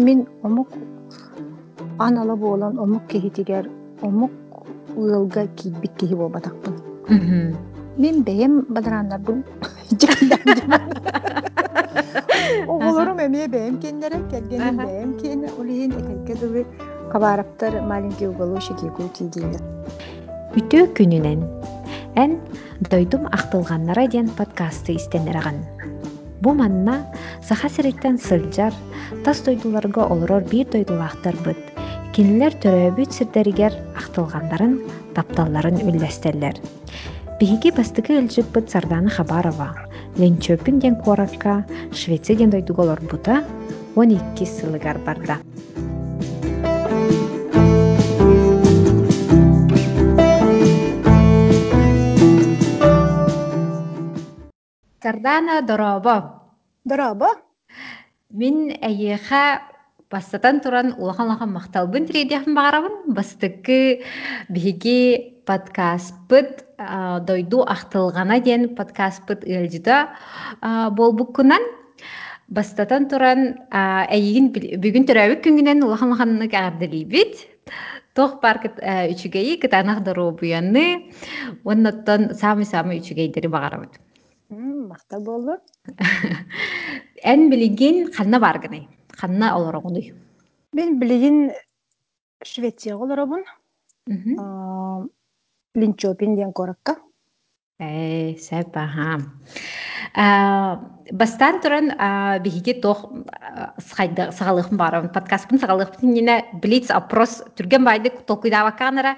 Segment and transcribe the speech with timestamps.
[0.00, 0.68] Мин омук
[1.98, 3.68] анала болан омук кихитигер
[4.02, 4.30] омук
[4.96, 6.74] ыылга кийбит киһи буолбатахпын.
[7.98, 9.44] Мен бэйэм бадарааннарбын.
[12.66, 14.86] Оголорум эмие бэйэм кеннере, кергеним Аха.
[14.86, 16.66] бэйэм киэне, олиһин этерге дылы
[17.12, 19.60] кабараптар маленький уголу шикику тиидииллер.
[20.56, 21.44] Үтүү күнүнен
[22.16, 22.40] эн
[22.90, 25.60] дойдум ахтылганнара диэн подкасты истенераган.
[26.40, 27.04] Бу манна
[27.42, 28.72] саха сириттен сылжар,
[29.24, 31.60] тас дойдуларга олорор бир дойдулаахтар быт.
[32.14, 34.80] Кинилер төрөөбүт сирдеригер ахтылгандарын
[35.14, 36.56] тапталларын үллестерлер.
[37.40, 39.68] Биһиги бастыкы ылжыппыт Сардана Хабарова,
[40.16, 43.44] Ленчөпүн ден Коракка, Швеция ден дойдуголор бута
[43.94, 45.38] 12 сылыгар барда.
[55.02, 56.44] Сардана Доробо.
[56.84, 57.28] Дорабо,
[58.30, 59.62] Мин әйеха
[60.10, 63.14] бастатан туран улахан-улахан мақталбын тиредияхын бағарабын.
[63.16, 64.02] Бастыкы
[64.50, 70.10] биһиги подкастпыт а, дойду ахтылгана ден подкастпыт ылжыда
[70.92, 71.62] болбуккунан
[72.48, 73.56] бастатан туран
[74.52, 77.48] бил- бүгүн төрөбүк күнгүнен улахан-улаханны каардылибит.
[78.14, 81.10] Тох бар кыт- а, үчүгейи кытанах доробуянны.
[81.64, 83.96] Онноттон самый-самый үчүгейдери бағарабыт.
[84.50, 85.52] М, мактал болду.
[87.22, 88.88] Эн билигин ханна баргыны.
[89.16, 90.14] Ханна олорогуны.
[90.72, 91.52] Мен билигин
[92.42, 93.44] Швеция олоробун.
[94.06, 95.10] Мгм.
[95.74, 96.96] Линчопин ден коракка.
[97.78, 99.22] Э, сэп аха.
[100.14, 100.80] А,
[101.12, 103.10] Бастан туран а, биһиги тох
[103.78, 105.08] сахайда сагалыхын барам.
[105.08, 109.16] Подкастын сагалыхын нине блиц опрос түрген байды толкуйдава канара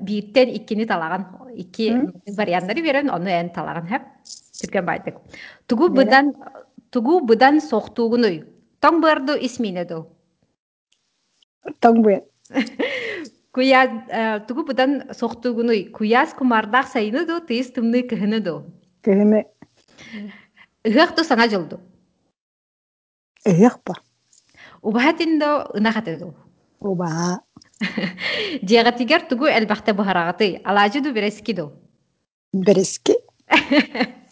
[0.00, 1.26] бииттен иккини талаган.
[1.54, 1.90] Икки
[2.26, 4.02] варианттары берен, оны эн талаган хеп.
[4.62, 5.14] Түрген байды.
[5.66, 6.04] Тугу Бере.
[6.04, 6.34] быдан
[6.90, 8.44] тугу быдан соқтугуной.
[8.80, 10.06] Тоң барды исминеду.
[11.80, 12.22] Таңбы.
[13.52, 15.90] Куя э, тугу быдан соқтугуной.
[15.90, 18.70] Куяс кумардах сайныду, тыйыс тымны кыһыныду.
[19.02, 19.46] Кеһиме
[20.84, 21.80] Ыһыахту саңа жолду.
[23.46, 23.94] ыйык ба.
[24.82, 26.34] Убахатиндо ынахатыду.
[26.80, 27.40] Оба.
[28.62, 30.60] Диагатигер тугу элбахта бухарагаты.
[30.64, 31.72] Алажыду берескиду.
[32.52, 33.14] Берески.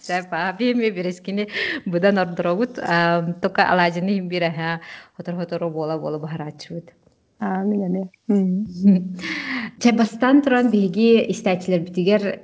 [0.05, 1.49] Сәпа, берескини
[1.87, 2.75] будан ордоробут.
[2.75, 4.81] Тока алажыны химбире ха.
[5.17, 5.71] Хотор хоторо
[7.45, 7.65] бола бола бухарачуд.
[7.65, 8.11] Аа, мен эме.
[8.29, 9.17] М.
[9.81, 12.41] Чебастан туран биги истатилер битигер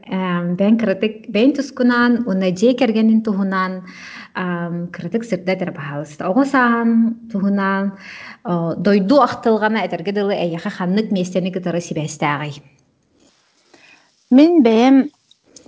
[0.56, 3.82] бен критик бен тускунан уна же кергенин тухунан
[4.92, 6.26] критик сирде дер бахалыста.
[6.26, 7.98] Огосан тухунан
[8.44, 12.62] э, дойду ахтылгана этерге дылы эйяха ханнык местени гытары сибестагы.
[14.30, 15.10] Мен бэйэм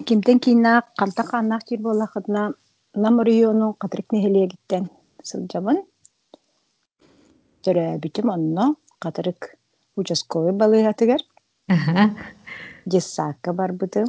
[0.05, 2.55] кимтен кинна калта каннах тир болахытна
[2.95, 4.91] нам району катрик нехелегиттен
[5.23, 5.83] сылжабын.
[8.25, 9.41] Онно катрик
[9.97, 11.21] участковый балыгатыгер.
[12.87, 14.09] Десакка бар бытым.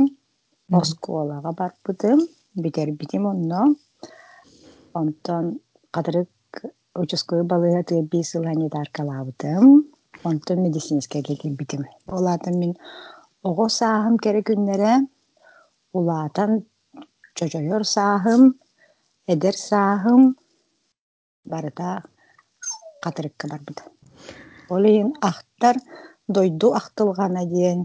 [0.71, 2.19] Осколага бар бытым.
[2.63, 3.61] Битер битим онно.
[4.93, 5.45] Онтон
[5.91, 6.29] катрик
[6.95, 9.63] участковый балыгатыгер бисыл ханитар калабытым.
[10.23, 11.81] Онтон медицинская келген битим.
[12.07, 12.73] Олатын мен
[13.49, 14.93] Оҕо сааһым кэрэ күннэрэ
[15.97, 16.51] улаатан
[17.37, 18.41] чочойор сааһым,
[19.31, 20.21] эдер сааһым
[21.51, 21.89] барыта
[23.03, 23.83] катырыкка барбыта.
[24.75, 25.75] Ол иһин ахтар
[26.27, 27.79] дойду ахтылгана диэн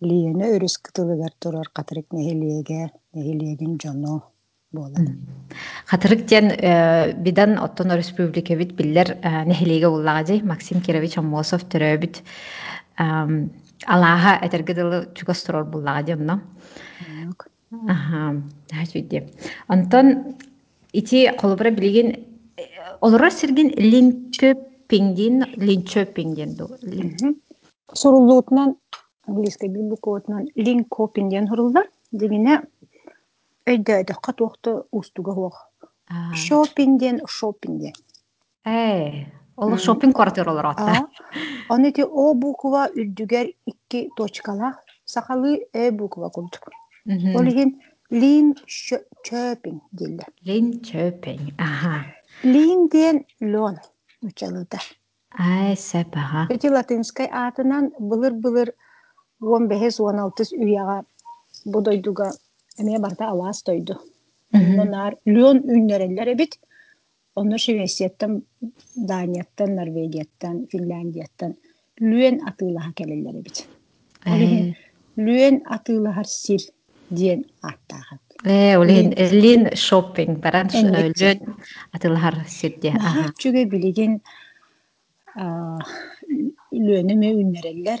[0.00, 4.14] лиэне өрүс кытылыгар турар катырык нехилиэге, нехилиэгин жоно
[4.72, 5.06] буолар.
[5.86, 12.22] Хатырык тен э, бидан оттон республика бит биллер э, нехилеге уллагажы Максим Кирович Амосов төрөбүт
[13.86, 16.42] алааха этерге дылы чугастырор буллагажы онно.
[19.66, 20.36] Антон
[20.92, 22.24] ити колубра билеген
[23.00, 23.30] олора
[24.92, 26.68] сирген линкөпингден линчөпингден ду.
[27.94, 28.76] Сурулуутунан
[29.26, 31.88] английский билбукуотунан линкопин диэн хурулдар.
[32.12, 32.62] Дегене
[33.66, 35.68] өйдө өйдөкка туохту устуга хуох.
[36.34, 37.94] Шопин диэн шопин диэн.
[38.64, 39.24] Э,
[39.56, 40.92] ол шопинг квартир олор отта.
[40.92, 46.68] А, Оны ти О буква үрдүгер икки точкалах сахалы Э буква курдук.
[47.06, 47.80] Ол иһин
[48.10, 50.28] лин чөпин диллер.
[50.44, 51.54] Линчөпинг.
[51.58, 52.04] Аха.
[52.42, 53.78] Лин диэн лен
[54.21, 54.79] учалыда.
[55.37, 56.47] Ай, сәпаха.
[56.49, 58.73] Эти латинскай атынан былыр-былыр
[59.41, 61.01] 15-16 үйяға
[61.65, 62.31] бодойдуга
[62.79, 63.99] эме барда алаас тойду.
[64.53, 66.59] Оннар лен үннерелер бит.
[67.35, 68.41] Онно Швецияттан,
[68.95, 71.53] Данияттан, Норвегияттан, Финляндияттан
[71.99, 73.65] лүен атыылаха келелер бит.
[74.25, 74.73] Э,
[75.17, 76.61] Лүен атыылахар сир
[77.09, 78.21] диэн аттаахат.
[78.44, 81.12] Э, олин лин шопинг баран лön
[81.92, 82.90] атылар сирде.
[82.98, 83.32] Аха.
[86.72, 88.00] Үннереллер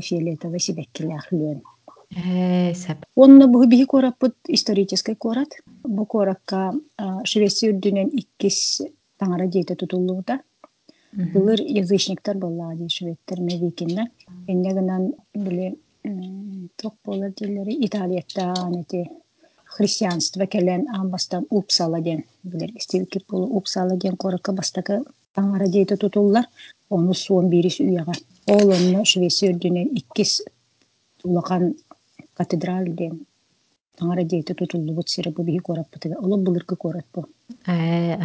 [0.00, 1.60] фиолетовый сибеккилээх үлөөн
[2.16, 3.06] Э, сап.
[3.46, 3.62] бу
[4.48, 5.54] исторический куорат
[5.84, 6.72] бу куоракка
[7.24, 8.82] швеция үрдүнен иккис
[9.16, 9.46] таңара
[11.14, 11.60] былыр
[14.74, 19.10] гынан биле дииллери италияттаан эти
[19.64, 25.04] христианство келен амбастан упсала ден билер истибиккит болу упсала ден куоракка бастакы
[25.34, 26.46] таңара диэте тутуллар
[26.90, 28.12] ону суон бирис үйага
[28.46, 30.42] ол онно швеция үрдүнен иккис
[31.24, 31.74] улахан
[32.34, 33.26] катедраль ден
[33.98, 37.26] таңара диэте тутуллубут сире бу биһи куораппытыга оло былыркы куоратпу
[37.66, 38.16] Э.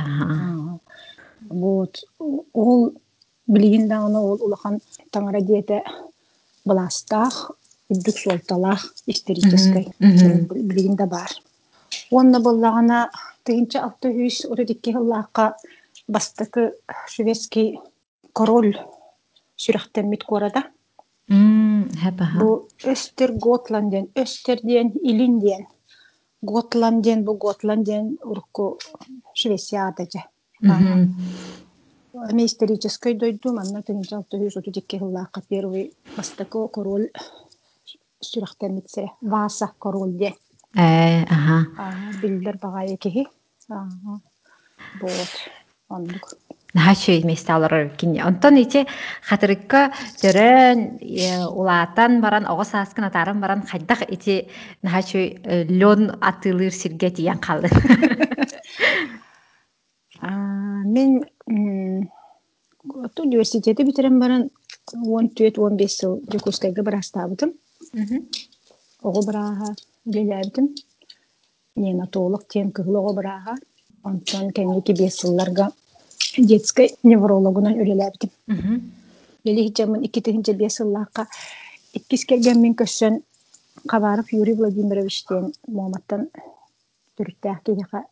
[1.49, 2.03] Вот.
[2.53, 2.93] Ол
[3.47, 4.79] билигин даана ол улахан
[5.11, 5.83] таңара диэте
[6.65, 7.51] быластаах
[7.89, 11.29] үрдүк суолталаах исторической билигин да бар.
[12.11, 13.09] Онна боллагана
[13.43, 15.55] тыгынча алты үс урудикки хыллаакка
[16.07, 16.73] бастакы
[17.07, 17.79] шведский
[18.33, 18.73] король
[19.57, 20.63] сүрэхтэммит куорада
[22.39, 25.65] бу өстер готланден өстер диэн илин диэн
[26.41, 28.79] готланден бу готланден урукку
[29.33, 30.21] швециада же.
[32.31, 37.09] Эми исторической дойду манна тыгынча алты үс урудикки хыллаакка первый бастакы король
[38.31, 40.35] сүрэхтэммитсере васа король диэн
[40.75, 41.67] Э, аха.
[42.21, 43.27] Билдер багайы киһи.
[43.69, 43.87] Аа.
[45.01, 45.31] Вот.
[45.87, 46.33] Ондук.
[46.73, 48.25] Нахачу месте алыр кине.
[48.25, 48.85] Онтон иче
[49.23, 50.99] хатырыкка төрөн
[51.55, 54.49] улаатан баран оҕо сааскын атарын баран хайдах ити
[54.83, 55.17] нахачу
[55.79, 57.69] лен атылыр сирге тиян қалды.
[60.21, 62.11] Мен м,
[62.83, 64.49] отто университети битерен баран
[64.93, 66.83] 14-15 жыл Жокускайга
[67.95, 68.29] барастабытым.
[69.01, 69.75] Ого бараха
[70.05, 70.75] билебитим.
[71.75, 73.55] Неонатолог тем кыгыл ого бараха.
[74.03, 75.71] Онтон кенники бес жылларга
[76.37, 78.31] детской неврологунан үлелебитим.
[79.43, 81.27] Лили хиджамын икки тыгынча бес жыллаакка
[81.93, 83.23] иккис келген мен көссөн
[83.87, 86.29] Кабаров Юрий Владимировичтен Моматтан
[87.17, 88.03] түрүттәэх киһиха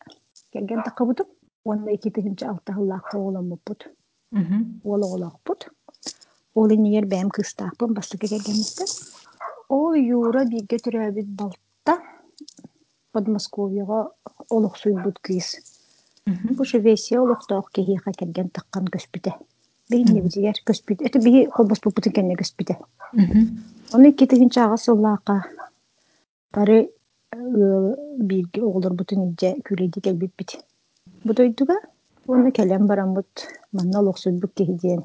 [0.53, 1.27] келген тақыбытым.
[1.65, 3.87] Онна икки тыгынча алта жыллаакка оламыппут.
[4.83, 5.69] Ол оголоқпут.
[6.55, 8.85] Ол инер бәм кыстааппын бастыка келгенмистен.
[9.69, 11.99] Ол юра биге түрәбит балта
[13.11, 14.09] Подмосковьега
[14.49, 15.55] олохсуйбут кыыс.
[16.25, 19.33] Бу Швеция олохтоох киһиха келген таққан көспүтэ.
[19.89, 21.05] Бейне бизигер көспүтэ.
[21.05, 22.77] Это биги холбос бупутын кенне көспүтэ.
[23.93, 25.43] Оны икки тыгынча ага сыллаака
[26.53, 26.89] бары
[27.33, 30.57] бирге оголор бутун ije күрейди келбит бит.
[31.23, 31.75] Бу дойдуга
[32.27, 35.03] оны келен барамбыт манна олохсуйбут киһидиен.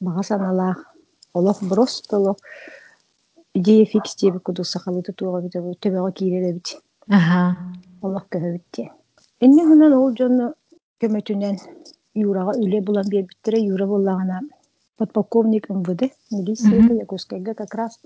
[0.00, 0.94] Бага саналаах
[1.34, 2.36] олох просто олох
[3.54, 6.76] идея фикс диэби куду сахалыты туога бите бу төбөҕө кииреле бит.
[7.08, 7.56] Аха.
[8.02, 8.90] Олох көһөбүтте.
[9.40, 10.54] Инне гынан ол дьону
[11.00, 11.56] көмөтүнен
[12.14, 14.40] Юрага үле булан биэрбиттере Юра буллагана
[14.98, 18.00] подполковник МВД милицияга Якутскайга как раз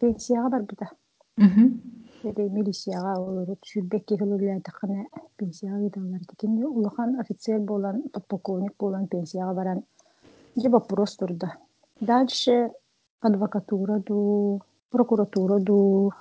[0.00, 0.90] пенсияга барбыта.
[1.38, 5.06] Эдей милицияга олорут сүрбек кихилуллаа тахана
[5.36, 9.84] пенсияга гидалар дикин улахан офицер болан подполковник болан пенсияга баран
[10.56, 11.56] же вопрос турда.
[12.00, 12.70] Дальше
[13.20, 16.12] адвокатура ду, прокуратура ду,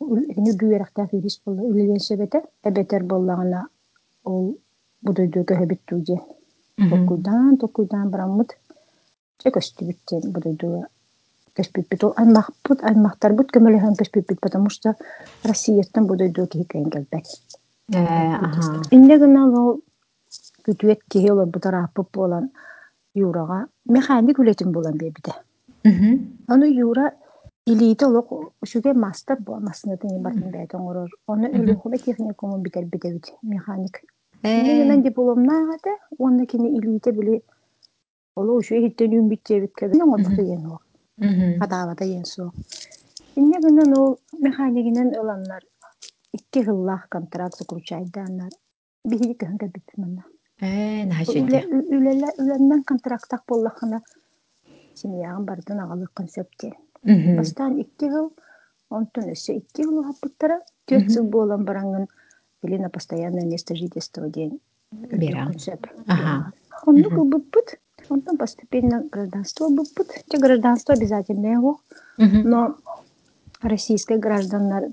[0.00, 3.68] эни дүйерахтаа фирис болла үлелен себете эбетер боллагана
[4.24, 4.56] ол
[5.02, 6.18] будойду көһөбит туuje.
[6.76, 8.56] Токуйдан, токуйдан бараммыт.
[9.38, 10.84] Че көстүбүттен будойду
[11.58, 12.04] көспүппүт.
[12.08, 14.96] Ол аймакпыт, аймактарбыт көмөлөһөн көспүппүт, потому что
[15.44, 17.24] Россияттан будойду кихикейин келбек.
[17.92, 18.38] Э.
[18.90, 19.80] Инде гына ол
[20.66, 22.50] күтүет киһи олар бутараппыт болан
[23.14, 25.34] Юрага механик үлетин болан бебиде.
[25.84, 27.12] Onu Юра
[27.66, 28.28] илиите олох
[28.64, 30.80] шуге мастер бу маснатын бартын бәйтен.
[31.26, 34.00] Оны өлөхүле техникумун битер битебит механик.
[34.42, 37.42] Дипломнаагата, онна кини илиите биле
[38.36, 39.98] оло ушу хиттен үн биттебит кебе.
[39.98, 40.78] Нон оту ен о.
[41.60, 42.50] Катавата ен со.
[43.36, 44.18] Инде гына ол
[46.32, 46.64] икки
[47.08, 47.60] контракт.
[49.04, 49.36] Бихи.
[50.60, 53.42] Э, нахачу Үлелен контракттак
[54.94, 56.72] боллахана семьяған бардын агалык концепте.
[57.04, 58.32] Бастан икки жыл,
[58.90, 62.06] онтон өсө икки жыл хаппыттара, төрт жыл болан бараңын
[62.62, 64.60] или на постоянное место жительства ден.
[64.92, 65.50] Бера.
[66.06, 66.52] Ага.
[66.86, 70.24] Онду быппыт, онтон постепенно гражданство быппыт.
[70.28, 71.80] Те гражданство обязательно его,
[72.18, 72.76] но
[73.62, 74.84] российское граждандар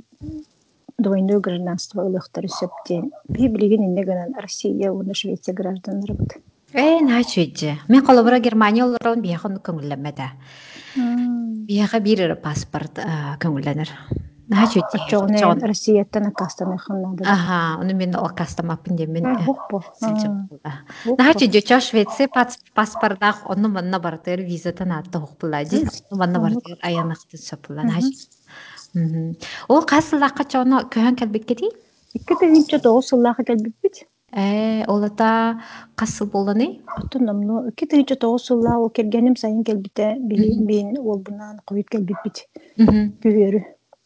[0.98, 3.12] двойное гражданство ылыктар сөптен.
[3.28, 6.34] Би билген инде гынан Россия, уна Швеция граждандар бут.
[6.74, 7.00] Э,
[7.44, 7.80] иче.
[7.88, 10.32] Мен колобура Германия олорон бияхын көңүлләмәдә.
[11.68, 13.90] Бияха бир паспорт э, көңүлләнер.
[14.68, 17.24] чүти Очоғнен Россияттан акастан эхыннады.
[17.24, 19.30] Аха, оны мен ол кастамаппын демен.
[19.46, 19.80] Хуппу.
[20.02, 22.28] Наха чү жоча Швеция
[23.48, 25.88] онны манна бартыр визатан атты хукпулади.
[26.12, 27.84] Манна бартыр аянакты сапула.
[27.84, 28.02] Наха
[29.70, 30.44] Ол қасылаққа
[31.16, 31.56] кәлбекке
[32.84, 33.14] тоғыз
[33.48, 34.04] кәлбекпит.
[34.32, 35.60] Э, олата
[36.00, 36.80] қасыл боланы?
[36.96, 41.60] Атын намну икки тегинче тоғыз сылла ол кергеним сайын кәлбите бин ол бунан.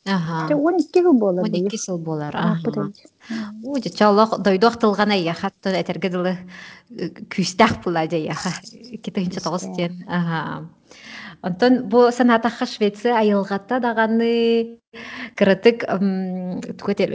[0.06, 0.48] Ага.
[0.48, 1.46] Те он икки жыл болар.
[1.46, 2.36] Он икки жыл болар.
[2.36, 2.58] О,
[7.30, 8.06] күстах була
[9.42, 10.04] тоғыз тен.
[10.08, 10.70] Ага.
[11.46, 14.80] Онтон бу санатаха Швеция айылгатта даганы
[15.38, 15.86] кырытык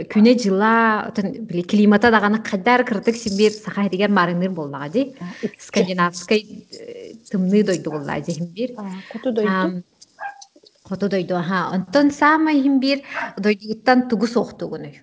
[0.07, 5.15] күне жыла отон биле климата даганы кадар кырытык симбир саха дигер марыныр боллага ди.
[5.59, 6.65] Скандинавский
[7.29, 8.69] тымны дойду болла симбир.
[9.11, 9.83] Куту дойду.
[10.83, 11.69] Куту дойду ха.
[11.73, 13.01] Онтон сама симбир
[13.37, 14.93] дойдугуттан тугу соқтугуну.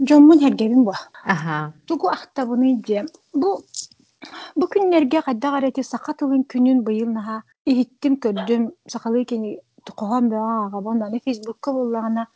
[0.00, 0.94] Жоммун хергебин бу.
[1.24, 1.74] Аха.
[1.86, 3.04] Тугу ахтабыны ди.
[3.32, 3.62] Бу
[4.56, 9.56] Бу күннерге кайда гарати сака тылын күнүн быйыл наха иһиттим көрдүм сакалы кени
[9.90, 12.26] тукоған баа аны фейсбукка буллагана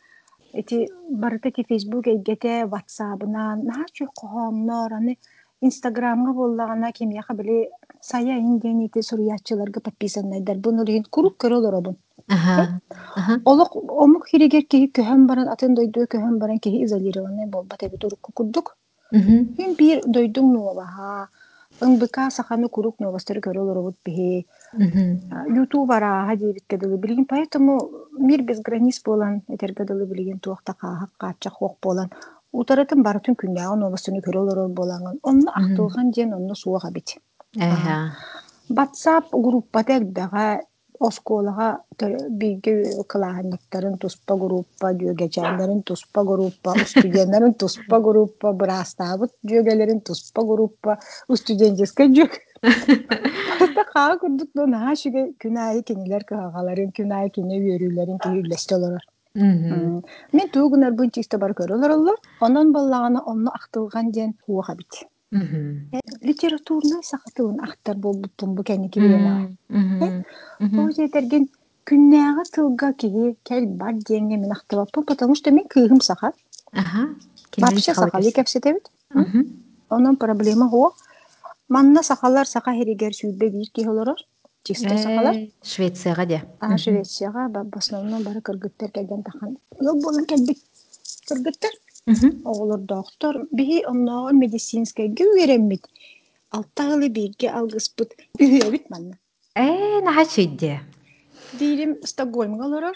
[0.53, 5.17] эти барыта ки фейсбук эйгете ватсабынан наха чу кохомнор аны
[5.61, 6.33] инстаграмга
[6.91, 7.69] кемияха били
[8.01, 10.57] сая ити подписаннайдар.
[11.09, 11.95] Курук көрөлөр
[13.45, 17.83] омук хиригер көһөн баран атын көһөн баран изолированный болбат
[18.21, 18.77] курдук.
[19.13, 20.53] Хин бир дойдуң
[21.85, 24.45] ыңбыка саханы курук новостары көрөлөр бихи
[25.57, 27.77] ютуб ара хадибит кедылы билген поэтому
[28.17, 32.09] мир без границ болан этергедылы билген туакта каахак каачак хок болан
[32.51, 37.17] утарытын барытын күннягы новостыны көрөлөр болаңын онну актылган ден онну суага бит
[38.69, 40.61] ватсап группатек дага
[40.99, 41.81] осколага
[42.29, 50.99] биге кылаанниктарын туспа группа дюгечайларын туспа группа студентлерин туспа группа брастабыт дюгелерин туспа группа
[51.33, 52.31] студенческий дюг
[53.75, 54.49] Та хаа курдук
[55.43, 55.83] күнайы
[56.97, 59.03] күнайы кене үйөрүлерин киюлесте олорор
[59.37, 60.49] мен
[61.43, 62.73] бар көрөлөр олор онон
[64.75, 71.49] бит литературный сахатыын ахтар болбуттун бу кеники биена ол жетерген
[71.85, 76.33] күннääгы тылга киги кел бар деңге мен актабаппын потому что мен кыыгым саха
[77.57, 78.89] вообще сахали кепсетебит
[79.89, 80.93] онун проблема го.
[81.69, 84.17] Манна сахалар саха херигер сүүбе бир ки олорор
[84.63, 85.35] чисто сахалар?
[85.63, 89.57] Швецияга де а Швецияга в основном бары кыргыттар келген тахан.
[92.45, 93.35] Oğlur doktor.
[93.51, 95.85] Bir onunla medisinska güverim bit.
[96.51, 98.15] Alttalı bilgi algıs bit.
[98.39, 99.13] Büyüye bitmenle.
[99.57, 100.81] Ee, ne haçiddi?
[101.59, 102.93] Diyelim Stockholm'a olur.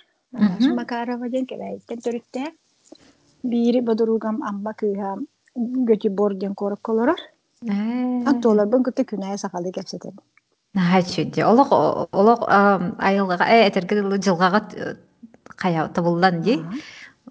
[0.76, 2.44] Makarova den kebeyten törükte.
[3.44, 5.16] Biri badurugam amba kıyha
[5.56, 7.16] götü borden koruk olur.
[8.26, 10.12] Hatta olar ben kutu künaya sakalı kepsetim.
[10.76, 11.46] Ne haçiddi?
[11.46, 11.72] Olak,
[12.14, 12.40] olak
[13.00, 14.70] ayılığa, etergidili cılgağa
[15.44, 16.60] kaya tabullan di.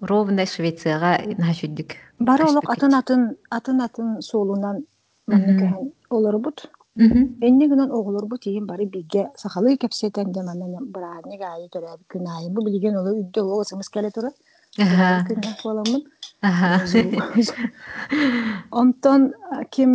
[0.01, 4.07] Ровно Швецияга нахачиддик бары олох атын атын атын атын
[5.29, 6.69] көһөн олорбут
[7.47, 12.65] Энне гынан оголорбут ийин бары биге сахалы кепсетен де манна браани гайы төрөб күнайы бу
[12.65, 14.31] билген оло үддө оло сымыс келе тура
[14.77, 16.01] күннэ боламын
[18.71, 19.33] онтон
[19.69, 19.91] ким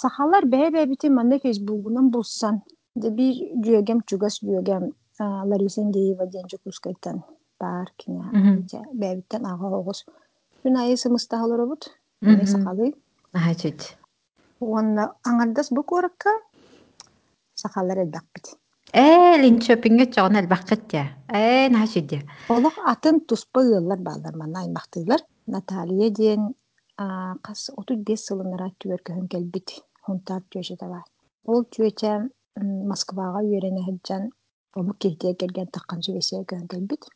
[0.00, 2.62] сахалар бэбэбити манна фейсбугунан булсан.
[2.94, 3.34] Де бир
[3.64, 6.44] жүйөгем чугас жүйөгем Лариса Индеева ден
[7.62, 10.04] жукускайтан бар кине бэбиттен ага огус
[10.64, 11.90] күнайы сымыста олоробут
[12.22, 12.94] сахалы
[13.32, 13.96] Нахачид.
[14.60, 16.30] Уонна аңардас бу куоракка
[17.54, 18.58] сахалар элбакпит.
[18.92, 20.36] Э, Линчопинге чоғын
[20.92, 21.16] я.
[21.28, 22.20] Э, нахачид я.
[22.48, 25.20] Олох атын туспа ыыллар баалар манна аймактыылар.
[25.46, 26.54] Наталья диен
[27.42, 29.80] кас 35 сылынара түөр көһөн келбит.
[30.02, 31.04] Хунтар түөшө таба.
[31.46, 32.28] Ол түөчә
[32.60, 34.30] Москвага үйренә хәджан
[34.74, 37.08] Омук кеhtие келген таккан сүбесе көһөн келбит.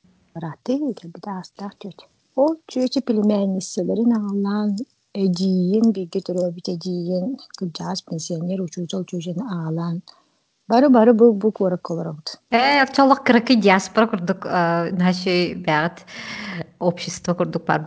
[1.01, 2.07] Келбит астак түөчә.
[2.37, 4.77] Ол түөчә племянницелерин аңалан
[5.17, 10.03] эдиин биге төрөбүт эдиин кылжаас пенсионер учуусол чужен аалан
[10.69, 15.57] бары бары бу куорак колоробут Э, кыракы диаспора курдук наши
[16.79, 17.87] общество курдук бар.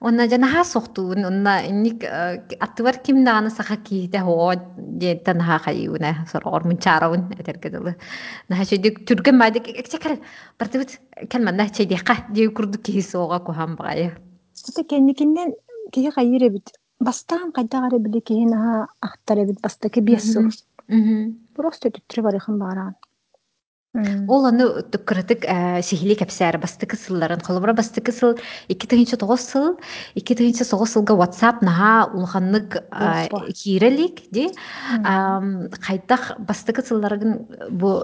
[0.00, 6.62] Онна жана соқтуун онна инник аттыбар ким даганы саха киите хоо диетта наха хайуна сороор
[6.64, 7.96] мунчаарабын этергедылы
[8.48, 10.20] наха чөйдик түрген майдык экчекер
[10.58, 11.00] бартыбыт
[11.30, 14.14] келман на чейдиха дии курдук киһи соога куһан багая
[14.68, 15.54] Ата кенникиннен
[15.92, 20.46] киһи хайыр эбит бастаан кайдагар эбили киһи наһа ахтар эбит бастаки биэссыл
[21.56, 22.94] просто түттүрэ барыхан баарaan
[23.96, 25.46] Ол аны түккөрөтүк
[25.82, 28.36] сихили кепсәр бастыкы сылларын холобра бастыкы сыл
[28.68, 29.68] 2 тоғыз сыл
[30.14, 32.76] 2 соғыз сылга WhatsApp наха улханнык
[33.56, 34.50] кирелик ди?
[35.88, 37.96] Кайдах бастыкы сылларын бу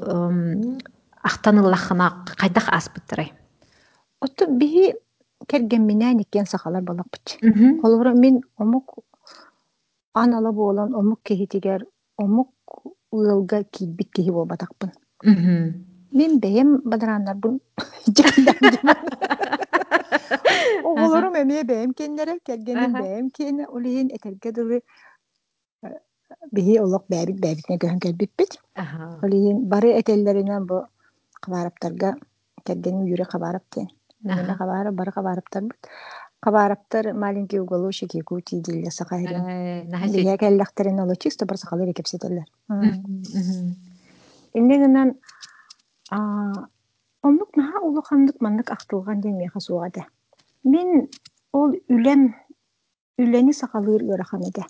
[1.23, 3.33] ахтаныллахына кайдах аспыттырай
[4.25, 4.95] Отто биһи
[5.49, 7.27] керген минään иккен сахалар балакпыч.
[7.83, 9.05] Холбора мен омук
[10.15, 11.85] анала болан омук кехитигер
[12.17, 12.51] омук
[13.13, 14.91] ылга кийбит кихи болбатакпын.
[15.25, 17.61] Мен бэйэм бадараннар бун
[20.85, 24.83] Оголорум эмие бэйэм кеннере кергенин бэйэм кене олиин этерге дылы
[26.53, 28.59] биһи олох бэбит бэбитне көһөн келбиппит.
[29.23, 30.87] Олиин бары этеллеринен бу
[32.67, 33.89] кергенин юре кабараптен.
[34.23, 35.89] Мен кабара бары кабараптар бит.
[36.41, 39.43] Кабараптар маленький уголочек Якутии диле сахайрин.
[40.13, 42.45] Бия келлахтарын оло чисто бар сахалыр кепсетелер.
[44.55, 45.19] Иннегенен
[47.23, 50.07] онлук наха улухандык мандык актылган деме хасугада.
[50.63, 51.09] Мен
[51.53, 52.35] ол үлем
[53.19, 54.65] үлени сахалыр ыраханада.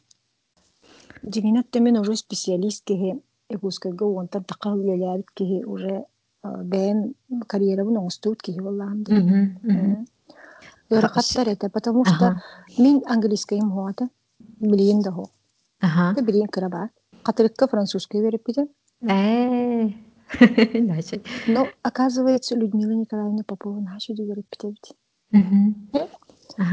[1.22, 6.04] Дигинатта мен уже специалист кеhe эгускага онтан такал ялябит кеhe уже
[6.42, 7.14] бэм
[7.46, 9.04] карьерабын оңстуут кеhe боллаам
[10.90, 12.42] Ырахаттар это, потому что
[12.78, 15.30] мен английскайым хоата, билием да хо.
[15.80, 16.90] Билием кыраба.
[17.22, 18.44] Катырыкка французский беріп
[20.40, 21.22] бите.
[21.46, 24.94] Но, оказывается, Людмила Николаевна Попова беріп бите бите.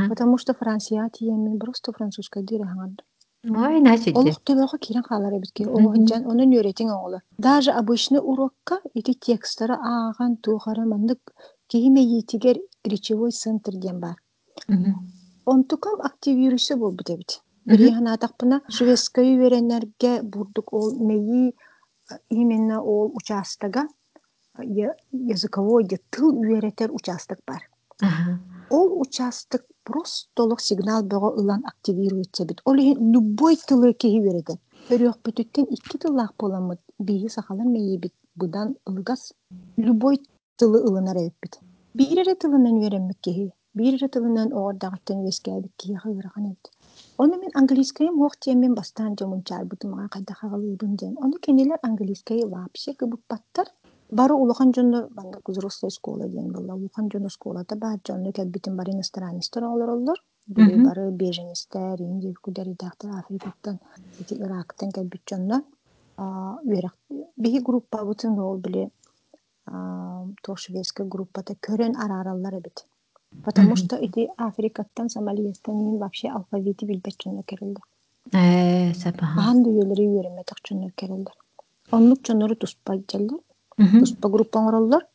[0.10, 3.04] Потому что Франция тиемен просто французская хаңарды.
[3.44, 4.16] Ой, значит.
[4.16, 5.66] Ол төбөкө кирен халар эбитке.
[5.66, 7.22] Ол жан онун үйретин оңолор.
[7.40, 11.34] Даже обычный урокка эти тексттары ааган туухара мандык
[11.68, 14.16] кийиме етигер речевой центр ден бар.
[15.46, 17.42] Онтукам активируйса бол битебит.
[17.66, 21.56] Бiri хана тақпына шведская веренерге бурдук ол меи
[22.30, 23.88] именно ол участога
[24.58, 27.62] языковой тыл үйретер участок бар.
[28.70, 32.62] Ол участок просто сигнал бого ылан активируется бит.
[32.66, 34.58] Ол любой тылы кеhi вереден.
[34.90, 36.80] Өрөк бүтүттен икки тыллах боламыт.
[37.00, 38.14] Бии сахалан мейи бит.
[38.36, 39.34] Будан ылгас
[39.78, 40.22] любой
[40.58, 41.60] тылы ылынар бит.
[41.94, 43.52] Бирире тылынан вереммек кеhi.
[43.74, 46.72] Бирире тылынан оордагыттан вескәбик кеhi хыгыраган эбит.
[47.22, 51.14] Оны мен английскайым хоқ темен бастан жомун чарбытымага кайда хагалыбын ден.
[51.26, 53.68] Оны кенелер английскай вообще кыбыппаттар.
[54.10, 56.74] Бары улахан жонно банда взрослая школа ден была.
[56.76, 60.20] Улахан жонно школада бар жонно кәлбитин бар иностранистер олар.
[60.48, 63.80] Бiri бары беженистер, инди кудер идактар Африкаттан,
[64.20, 65.64] эти Ирактан кәлбит жонно.
[67.38, 68.90] Биhi группа бутын ол биле
[69.66, 72.86] то шведская группата көрен арараллар бит.
[73.44, 77.82] Потому что эти Африкаттан, Сомалиястан вообще алфавиты билбет жонно керилдер.
[78.34, 79.40] Э, сапаха.
[79.40, 81.34] Ахан дүйелери үйренметек жонно керилдер.
[81.92, 83.40] Онлук жоннору туспа жаллар.
[83.78, 85.08] Туспа группа ороллар.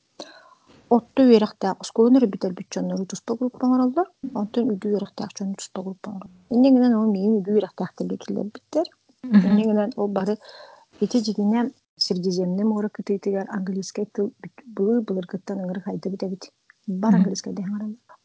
[0.88, 4.10] Отто үйрәктәк сколын ребитер бит жоннору туспа группа ороллар.
[4.34, 6.30] Онтон үдү үйрәктәк жонно туспа группа ороллар.
[6.50, 8.86] Иннегенен ол мейин үдү үйрәктәк телгекилер биттер.
[9.96, 10.38] Ол бары
[11.00, 14.34] эти жигине Средиземный море кытыйтыгар английский тыл
[14.76, 15.80] ыңыр
[16.28, 16.52] бит.
[16.86, 17.54] Бар английский.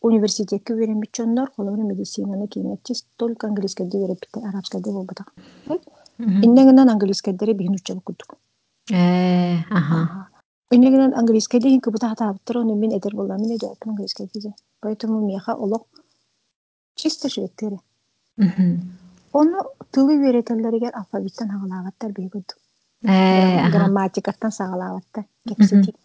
[0.01, 0.73] Университетке
[1.15, 5.33] жоннор, колору медицинаны кейнетчис только английский де береп бит, арабский де болбатак.
[6.17, 8.37] Иннегенен английский дере бихин учабы кудук.
[8.91, 10.27] Э, ага.
[10.71, 14.53] Иннегенен английский де хин кыбыта хатаптыр, оны мен эдер болла, мен эдер английский дезе.
[14.79, 15.87] Поэтому меха олок
[16.95, 17.79] чисто шведтери.
[19.33, 19.57] Оны
[19.91, 22.57] тылы веретеллеригер алфавиттан хагалаагаттар бейгудук.
[23.03, 25.95] грамматикаттан сагалаабатта кепсити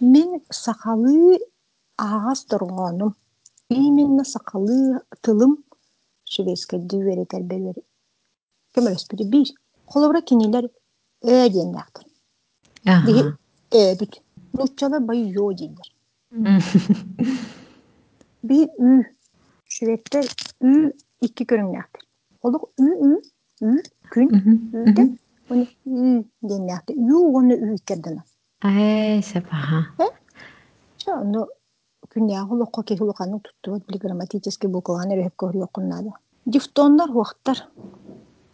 [0.00, 1.38] мен сакалы
[1.96, 3.14] аагас торгонум
[3.68, 5.56] именно сакалы тылым
[6.24, 7.76] шведский дүүеретер белер
[8.76, 9.48] көмөлөспүдү бир
[9.86, 10.68] холобура кинилер
[11.22, 12.04] э диэннактыр
[13.06, 13.22] диги
[13.70, 14.20] эбит
[14.52, 15.88] нуччала бай йо дейдер
[18.42, 19.04] бир үй
[19.68, 20.24] шведтер
[20.60, 22.02] үй икки көрүңнактыр
[22.42, 23.16] олук үй үй
[23.70, 24.28] үй күн
[24.84, 25.18] үйден
[25.50, 28.24] оны үй деннякты үй оны үй кердена
[28.64, 29.88] Ай, сапаха.
[32.12, 36.12] Ча, но күнья холокко ки холоканың туттубат били грамматически букваны рөһөп көрү окуннады.
[36.44, 37.68] Дифтондар хуактар.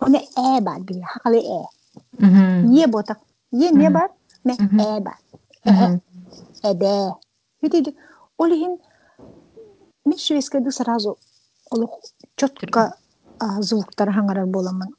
[0.01, 1.65] Оны э бар били, хакалы э.
[2.21, 3.19] Е ботак.
[3.53, 4.11] Е не бар?
[4.45, 5.19] мэ э бар.
[5.65, 6.01] Эһэ
[6.63, 7.15] эбэ
[7.63, 7.95] үтүдү
[8.39, 8.79] ол иһин
[10.05, 11.17] мен шведскайды сразу
[11.71, 11.99] олох
[12.37, 12.95] четко
[13.61, 14.95] звуктар хаңарар боламын.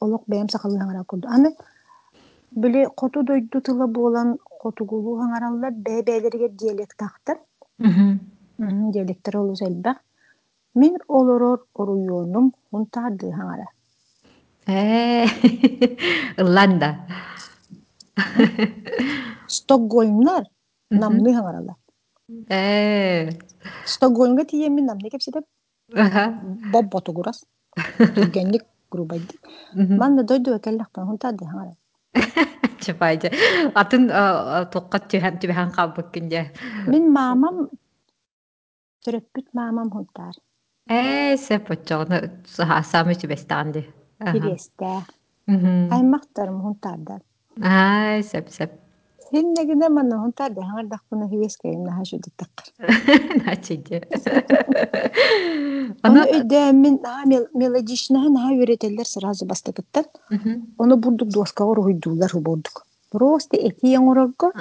[0.00, 1.28] Олох бэм сахалы хаңарар курду.
[1.28, 1.54] Аны
[2.50, 5.72] биле хоту дойду тыла болан хотугулу хаңараллар
[7.80, 9.92] Mh-mh, devi dicterò l'uselba.
[10.74, 11.42] من olur
[11.74, 13.66] oruyorum unter die Haare?
[14.68, 15.26] Eee,
[16.38, 16.96] İrlanda.
[18.18, 18.42] Hı?
[19.48, 21.00] ස්ටොක්ගොයිම්ල Hı hı.
[21.00, 21.74] නම්න්නේ හඟරලා.
[22.50, 23.38] Evet.
[23.92, 25.40] ස්ටොක්ගොයිම්ග තියෙන්නේ නම්න්නේ kepside
[25.94, 26.24] Hı hı.
[26.72, 27.38] بابا تجرس.
[28.16, 28.62] تجنك
[28.92, 29.36] قروبايدي.
[29.74, 29.98] Hı hı.
[30.00, 31.74] من دويدو أكلخ تنهون تادي هارا.
[32.84, 33.30] Чапайда.
[33.78, 34.08] Атын
[34.74, 36.46] тоққат түһәм түбәһән кабык киндә.
[36.88, 37.68] Мин мамам
[39.06, 40.34] төрөппүт мамам хунтар.
[40.90, 43.84] Э, сепочоны самы түбәстәнди.
[44.20, 44.94] Кирестә.
[45.46, 47.20] Аймактарым хунтардар.
[47.62, 48.22] Ай,
[52.04, 52.66] шуды таққар.
[53.46, 54.02] Начиде.
[56.02, 56.98] Оны өйдә мин
[57.54, 60.04] мелодична наха өретелер сразу бастыгыттан.
[60.78, 62.86] Оны бурдук доскага руйдулар хубурдук.
[63.10, 64.52] Просто эти яңорогго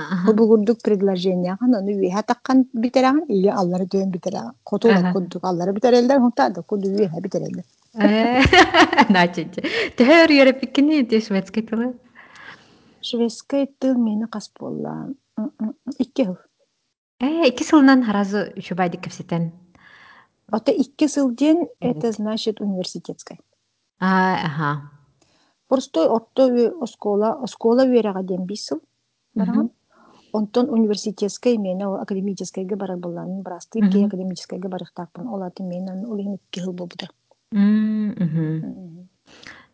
[0.83, 1.75] предложение хан
[2.23, 2.65] таккан
[3.27, 3.85] или аллары
[4.63, 7.63] куддук аллары битерелдер хунтарда куду битерелдер.
[13.01, 15.09] Шведская тыл мені қас болла.
[15.99, 16.37] Икки хыл.
[17.19, 19.53] Э, икки сылынан харазы шубайды кепсетен.
[20.51, 23.39] Это икки сылден, это значит университетская.
[23.99, 24.91] А, ага.
[25.67, 28.81] Просто отто оскола, оскола верага ден бисыл.
[29.33, 29.71] Бараган.
[30.33, 33.41] Онтон университетская мені академическая ге барар боллан.
[33.41, 35.27] Брасты ке академическая ге барықтақпын.
[35.27, 36.75] Олаты мені икки хыл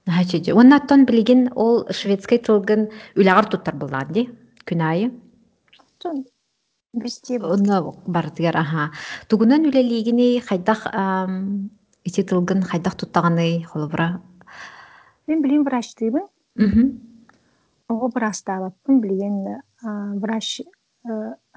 [0.05, 0.17] болбуда.
[0.17, 0.53] Хачиджи.
[0.53, 4.29] Оннаттан билген ол шведский тылгын үләгәр туттар булган ди.
[4.65, 5.11] Күнайы.
[5.99, 6.25] Тон
[6.93, 8.91] бисте Онна бардыгар аха.
[9.27, 10.87] Тугунан үлелигини хайдах
[12.03, 14.21] ити тылгын хайдах туттаганы холобра.
[15.27, 16.27] Мен билин врачтыбын.
[16.55, 16.99] Мгм.
[17.89, 20.61] Ого брастабаппын билген врач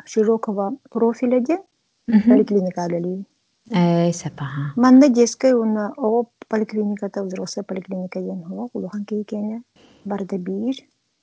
[0.05, 1.59] широкого профиля де
[2.07, 3.25] поликлиника үлелибин.
[3.71, 4.73] Э, сапаха.
[4.77, 9.63] Манда детская уна ого поликлиниката взрослая поликлиника ден хо улахан кейкене
[10.05, 10.77] барда бир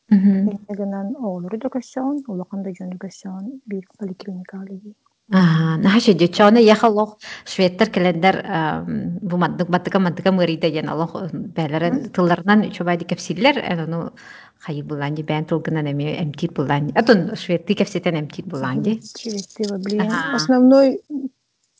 [0.10, 4.94] Энегенен оолору да көссөөн улахан да жөнү көссөөн бир поликлиника алыги
[5.32, 8.86] Ага, же чона яхалох шведтер календар
[9.22, 14.12] бу маддык баттыка маддыка мырида ген алох бәләрен тылларынан чобайды кепсиллер аны
[14.60, 19.66] хайы булан ди бән тылгынан эми эмтит булан атон шведти кепсетен эмтит булан ди шведти
[19.82, 21.02] блин основной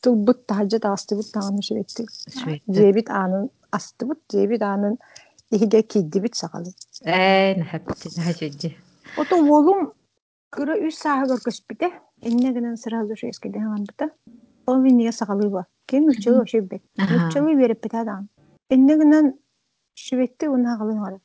[0.06, 2.06] тылбыт тахаджа таастыбыт таганы шведти
[2.66, 3.44] дебит анын
[3.76, 4.94] астыбыт дебит анын
[5.54, 6.70] иһиге киддибит саҕалы
[7.04, 8.70] э нахапти нахаши же
[9.20, 9.80] ото волум
[10.54, 11.88] кыра үс сааһыгар көспүтэ
[12.30, 14.06] иннегенен сразу шескеде хаңанбыта
[14.68, 16.82] ол винниге саҕалыыба ким үчөлү ошеббек
[17.26, 18.28] үчөлү береппитадаан
[18.76, 19.26] иннегенен
[20.04, 21.18] шведти унаҕалыҥара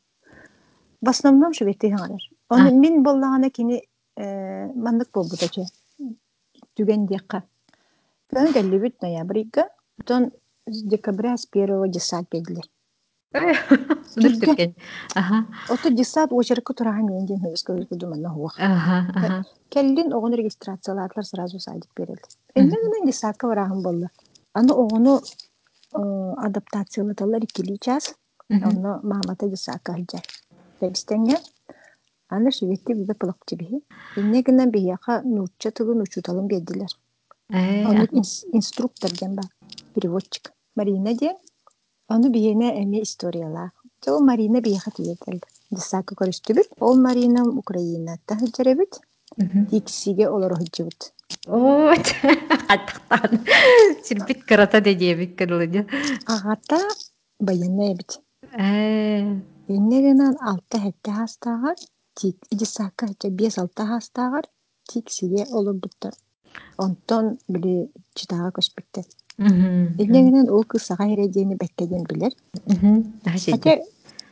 [1.06, 3.78] в основном шведти хаңарар оны мин боллагана кини
[4.86, 5.64] маннык болбутачы
[6.76, 7.61] түген диэкка Көн
[8.54, 9.70] кэллибит ноябрьга,
[10.06, 10.32] тон
[10.66, 11.88] декабря с первого.
[13.32, 14.76] Дүртүрген.
[15.16, 15.46] Ага.
[15.70, 18.56] Ото десат очерка турахан мен ден хөбөскө өзгү манна хуак.
[18.60, 19.44] Ага, ага.
[19.70, 20.14] Келлин
[21.24, 22.28] сразу садик берилди.
[23.84, 24.10] Болду.
[24.54, 25.22] Аны огону
[25.94, 28.16] адаптациялаталар икили час.
[28.50, 29.48] Оны мамата.
[30.82, 31.38] Бебистенге
[32.30, 32.52] аны
[32.96, 33.38] биде пылык
[34.72, 35.22] бияка
[35.72, 36.48] тыгын учуталын.
[37.52, 38.08] Оны
[38.54, 39.46] инструктор ден бар,
[39.94, 40.54] переводчик.
[40.76, 41.36] Марина де,
[42.08, 43.72] оны бияне эме историялар.
[44.08, 45.42] Ол Марина бияха тиетел.
[45.70, 46.74] Десака көрүстүбүт.
[46.80, 49.02] Ол Марина Украина тахылжарабыт.
[49.70, 51.14] Тиксиге олар хыджыбыт.
[51.48, 51.94] О,
[52.68, 53.46] хаттактан.
[54.04, 55.88] Сирбит карата дедебит кыдылыды.
[56.26, 56.80] Агата
[57.40, 58.20] баянна эбит.
[58.54, 59.40] Э.
[59.68, 61.76] Эннегенен алта хетте хастагар,
[62.16, 64.46] тик десака хетте бес алта хастагар,
[64.90, 66.14] тиксиге олар буттар.
[66.78, 69.06] Онтон били читага көспүктер.
[69.38, 72.32] Эднегенен ол кысага хередени беккеден билер.
[73.50, 73.80] Хотя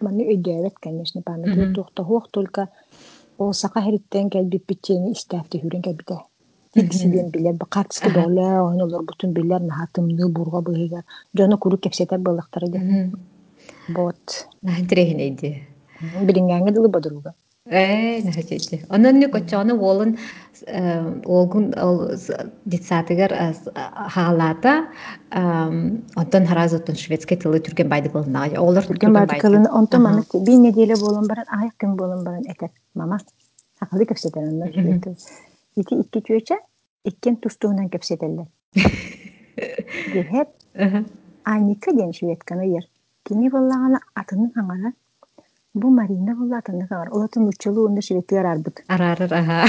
[0.02, 2.70] маны өйдөбет, конечно, память тухта хуох только
[3.38, 6.20] ол сака хериттен келбит питчени истәфти хүрен келбите.
[6.74, 11.04] Тиксиден билер, бакатски доле, он олар бутун билер, нахатымны бурга быйга.
[11.34, 13.12] Жоно куру кепсете былыктары де.
[13.88, 14.48] Вот.
[14.62, 15.68] Нахтрехинейди.
[16.00, 17.34] Билингәңе дылы бодуруга.
[17.66, 18.86] Э, нахачете.
[18.90, 20.18] Онон не кочоны волын
[21.26, 21.74] олгун
[22.66, 23.32] детсатыгар
[24.10, 24.88] хаалата
[25.32, 28.48] онтон хараз оттон шведский тылы түрген байды кылына.
[28.58, 29.70] Олар түрген байды кылына.
[29.72, 32.70] Онтон маны bir неделе болон баран, ай күн болон баран этер.
[32.96, 33.20] Мама.
[33.80, 35.16] Хакалы кепсетен онно шүбеттер.
[35.76, 36.58] Ити икки чүече
[37.04, 38.48] иккен тустуунан кепсетеллер.
[41.44, 42.84] Аника ден шүбетканы ер.
[43.24, 44.94] Кини боллагана атыны хаңара.
[45.78, 47.12] Бу Марина атыны хаңара.
[47.14, 48.82] Олатын учулу онда шүбеттер арбыт.
[48.90, 49.68] Арарыр, аха.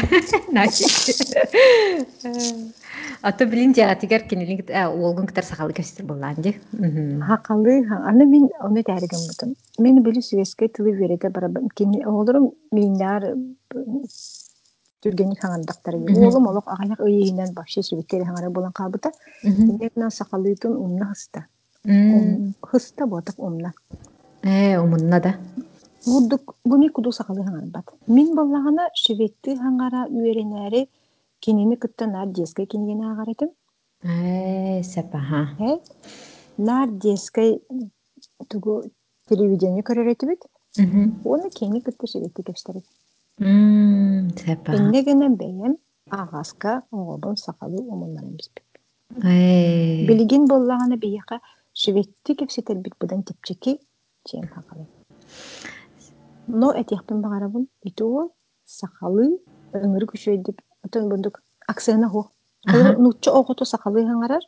[0.52, 0.88] Начи.
[3.20, 6.56] Ато билин жаатигер кинилин олгун кытар сахалы кепсетер боллаан ди.
[6.72, 7.20] Мгм.
[7.20, 9.54] Хакалы аны мен оны тәргем бутум.
[9.78, 13.34] Мен били сүескә тылы вереде бара кини олорум миндар
[15.04, 16.00] түргени хаңардактар.
[16.00, 19.12] Олум олок агаяк ыйынан башчы сүбеттер хаңара болан кабыта.
[19.44, 21.44] Мен сакалыйтын умна хыста.
[22.62, 23.74] Хыста ботак умна.
[24.42, 25.34] Э, умунна да.
[26.06, 27.90] Будук буни куду сакалы хаңар бат.
[28.06, 30.86] Мин боллагана шүбетти хаңара үйренәре
[31.40, 33.50] кинини кыттан нар деске кинигени агаретим.
[34.02, 35.48] Э, сәп, аха.
[35.60, 35.78] Э?
[36.56, 37.60] Нар деске
[38.48, 38.82] тугу
[39.28, 40.46] телевидение көрөретибит.
[40.78, 41.20] Мгм.
[41.24, 42.84] Оны кени кытты шүбетти кепстерет.
[43.38, 44.78] М, сәп, аха.
[44.78, 45.76] Эннегене бәйем
[46.08, 48.64] агаска оғобын сақалы омонларын биспек.
[49.22, 50.06] Э.
[50.06, 51.40] Билигин боллаганы бияка
[51.74, 53.80] шүбетти кепсетер бит будан тепчеки
[54.24, 54.86] чем хакалы.
[56.52, 58.32] Но этияхпын багарабын ити ол
[58.66, 59.38] сақалы
[59.74, 62.30] өңөрү күшөйдүп отон бундук аксына хо.
[62.66, 62.96] Аха.
[62.98, 64.42] Нуччу оготу сақалы хаңарар,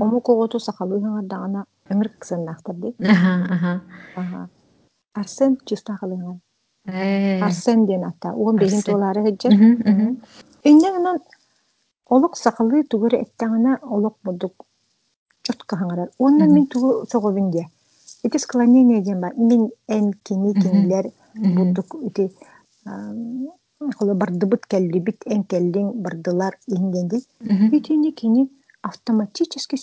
[0.00, 2.94] ому коготу сақалы хаңардагана өңөр аксыннахтар ди.
[3.00, 3.80] Аха,
[4.16, 4.48] аха.
[5.14, 6.40] Арсен чиста хакалы хаңар.
[6.86, 7.40] Э.
[7.42, 8.32] Арсен ден ата.
[8.34, 9.52] Уон бейин толары хеджер.
[9.52, 10.20] Мгм.
[10.64, 11.20] Иннегенен
[12.06, 14.66] олок сакалы тугур эттаңана олок будук
[15.42, 16.10] чотка хаңарар.
[16.18, 16.52] Мгм.
[16.52, 17.68] мен тугу соговинде.
[18.22, 19.32] Ити склонение ден бар.
[19.36, 21.54] Мен эн кини кинилер Мгм.
[21.56, 22.32] будук ити
[23.96, 27.20] холо бардыбыт келлибит эн келлин бардылар инденди.
[28.12, 28.50] Кини
[28.82, 29.76] автоматически.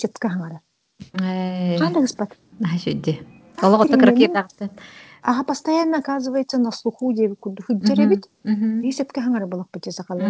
[5.26, 8.28] Ага, постоянно оказывается на слуху деп куду хыджеребит.
[8.44, 8.82] Мгм.
[8.82, 10.22] И сөпкө хаңарар болок бите сакалы.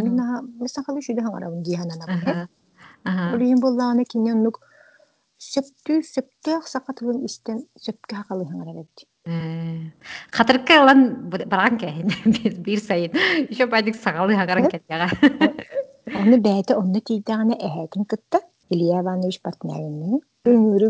[1.64, 2.48] Диханана.
[4.06, 4.60] Кинен нук
[5.40, 8.46] сакатылын истен сөпкө хакалы.
[10.80, 12.08] Алан баран кэһин.
[12.66, 13.12] Бир сайын.
[13.50, 14.70] Ишо байдык сагалы хагаран Э?
[14.70, 15.08] кэттяга.
[16.14, 18.42] Оны бәйті онны тейдағаны әһәтін кытта.
[18.70, 20.22] Илья Иванович партнерinin.
[20.46, 20.90] Ömürü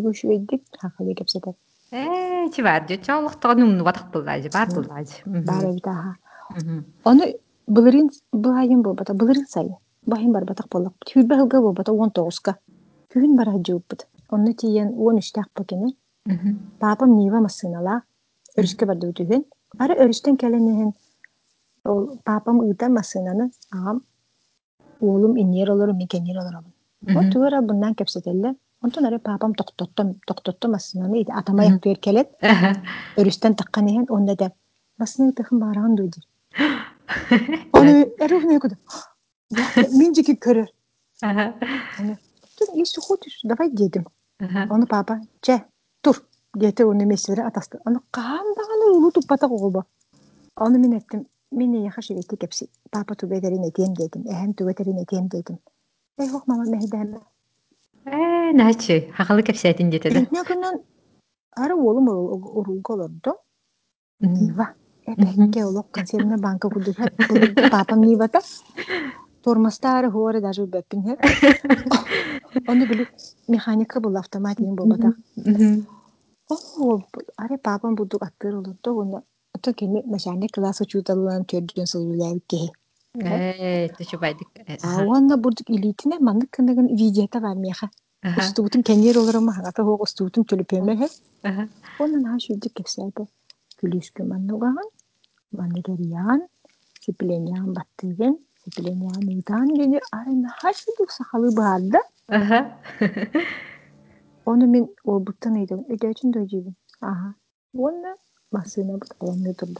[3.83, 5.21] бар буллаажы, бар буллаажы.
[5.25, 6.15] Бары бит аха.
[6.49, 6.85] Мгм.
[7.05, 7.35] Оны
[7.67, 9.75] былырын быайын болбата, былырын сайын.
[10.07, 10.93] Баһин бар батак боллак.
[11.05, 12.55] Хүлбә хылга болбата 19-ка.
[13.13, 14.07] Күн бара жууппут.
[14.31, 15.93] Онны тиен 13 пакене.
[16.25, 16.57] Мгм.
[16.79, 18.01] Папам Нива масынала.
[18.58, 19.44] Өрүскө барды бүтүгөн.
[19.78, 20.92] Ары өрүстөн келенен
[21.84, 24.02] ол папам ыйта масынаны агам
[25.00, 26.64] оğlum инер олору мекенер олору.
[27.02, 27.18] Мгм.
[27.18, 28.54] О тугара bundan кепсетелле.
[28.82, 32.28] Онтон аре папам токтоттом токтоттом масынаны иде атама яктыр келет.
[32.42, 32.82] Аха.
[33.16, 34.52] Өрүстөн таккан ehen онда да
[34.98, 36.20] масыны тахын бараган дуйди.
[37.72, 38.76] Оны эрухне куду.
[39.98, 40.68] Мен жеки көрөр.
[41.22, 41.54] Аха.
[42.00, 42.18] Оны
[42.58, 44.06] Ты если хочешь, давай дедим.
[44.40, 44.66] Аха.
[44.70, 45.64] Оны папа, че,
[46.00, 46.16] тур.
[46.54, 47.78] Дети оны месире атасты.
[47.84, 49.84] Оны кандаганы улу туппата колба.
[50.56, 51.26] Оны мен еттим.
[51.50, 52.68] Мен яха шеветти кепси.
[52.90, 54.22] Папа тубетерин этем дедим.
[54.22, 55.58] Эһен тубетерин этем дедим.
[56.18, 57.20] Эй хох мама мехдәме.
[58.04, 59.10] Э, начи.
[59.16, 60.26] Хакалы кепсетин жетеди.
[60.30, 60.82] Иннегенен
[61.56, 63.34] ары олым урулга олордо.
[64.20, 64.34] Мгм.
[64.34, 64.68] Нива.
[65.06, 67.28] Эпекке олок консервный банка кудур хеп.
[67.28, 68.40] Булырды папам Нивата.
[69.42, 71.20] Тормастары хуары даже бөппин хеп.
[72.66, 73.06] Оны били
[73.46, 75.14] механика бул автомат ин болбата.
[76.49, 77.01] Oh,
[77.37, 78.95] a me papan bulduk attır olurdu.
[78.95, 79.23] Bunu
[79.57, 82.69] ötekini mesela kılas uçudalan çocuğun ki.
[83.59, 84.47] Evet, şu baydık.
[84.99, 87.89] Awanla bulduk ilitine mandık kındagın vijeta vermeye ha.
[88.39, 89.15] Ustubutun kendi yer
[89.65, 91.07] hatta hoğ ustubutun çölüpüme he.
[91.99, 93.27] Onun ha şu dik keseydi.
[93.81, 94.91] Gülüşkü manlıgağın,
[95.51, 96.49] manlıgariyan,
[97.01, 100.91] sipilenyan battığın, sipilenyan uydan günü arayna ha şu.
[102.31, 102.79] Aha.
[104.45, 105.85] Onu min o buttan eydim.
[105.89, 106.75] Ödeyçin dojibin.
[107.01, 107.33] Aha.
[107.77, 108.17] Onu
[108.51, 109.79] masına but alamıyor durdu.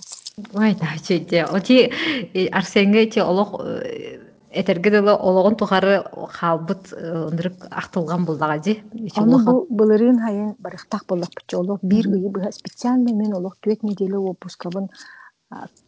[1.29, 1.45] Же.
[1.45, 1.91] Очи
[2.51, 3.61] Арсенге чи олох
[4.51, 6.93] этерге дылы ологон тухары халбыт.
[9.17, 11.79] Onu bu bılırın hayın barıqtaq bolak bıçı oluk.
[11.83, 13.61] Bir ıyı bıha spesialne men oluk.
[13.61, 14.89] Tüet nedeli опускавын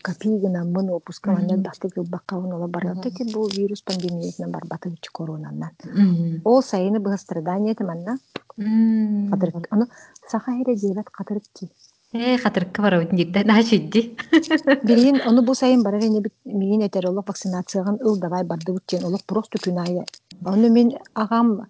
[0.08, 5.74] копийгына мын опускаваннан басты кылбаккавын ола барыпты ки bu virüs пандемиясынан барбаты үчү коронанан.
[5.84, 6.42] Мгм.
[6.44, 8.18] Ол сайыны быха страдания тыманна.
[8.58, 9.30] М.
[9.32, 9.68] Кадырык.
[9.72, 9.86] Аны
[10.32, 11.70] саха хере дебет кадырык ки.
[12.14, 13.78] Э, хатыркы бар өйдүн дикте начи.
[14.88, 19.04] Бирин оны бу сайын барар эне бит миин этер олох вакцинацияган ыл давай барды бүтчен
[19.04, 20.06] олох просто күнайы.
[20.46, 21.68] Оны мен агам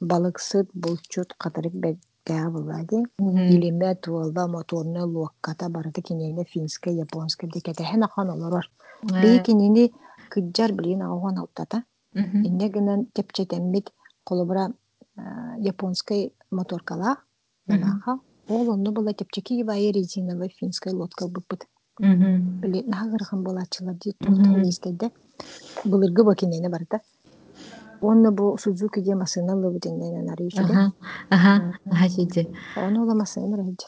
[0.00, 3.02] балыксыт булчут кадырык бе тәә буллади.
[3.18, 8.70] Илеме туолба моторны луакката барыты кинене финска, японска декетеһен ахан олорор.
[9.02, 9.92] Бии кинени
[10.30, 11.84] кыджар билин агуан алтата.
[12.14, 13.92] Инне гынан тепчетеммит
[14.24, 14.72] колобра
[15.58, 17.16] японской моторкала
[17.66, 18.18] нанаха.
[18.48, 21.66] Ол онну була тепчеки ибайы резиновый финской лодка быппыт.
[21.98, 25.10] Били нагырхан булачылар ди тута истеде.
[25.84, 27.00] Булыргы бакинене барда.
[28.00, 30.92] Онны бу Сузуки де машина лыбытыннан арыйчыды.
[31.30, 32.48] Ага, нахачиджи.
[32.76, 33.86] Оны ола машина рәҗи.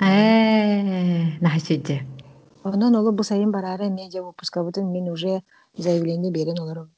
[0.00, 2.02] Э, нахачиджи.
[2.64, 5.42] Онон олы бу сайын барары мен же выпускабытын мен уже
[5.76, 6.88] заявление берен олар.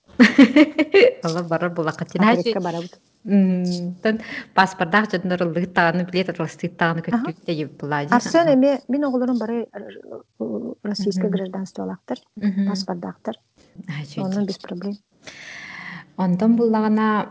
[1.25, 2.23] Ола барар булакатин.
[2.63, 3.01] Барабыт.
[3.27, 4.21] Тон
[4.55, 8.13] паспордах жоннор ыллыгы таганы билет атластык таганы көттүк те еп булади.
[8.15, 9.67] Арсен эме мен оголорум бары
[10.85, 12.19] российское гражданство алактыр,
[12.69, 13.35] паспордактыр.
[14.17, 14.95] Онун без проблем.
[16.17, 17.29] Онтон буллагана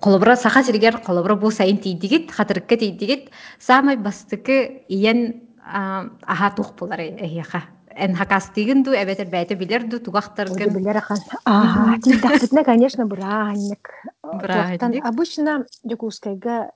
[0.00, 7.00] колобра саха сиргер колобра бу сайын тийдигит, хатырыкка тийдигит, самай бастыкы иен аха тух булар
[7.00, 7.62] эхиха.
[7.96, 10.72] Эн хакастыгын ду эбетер бәйте билер ду тугахтаргын.
[10.74, 11.18] Билер ахан.
[11.44, 13.88] А, тиндахтытна, конечно, браганник.
[14.22, 15.04] Браганник.
[15.04, 16.70] Обычно Дюкускайга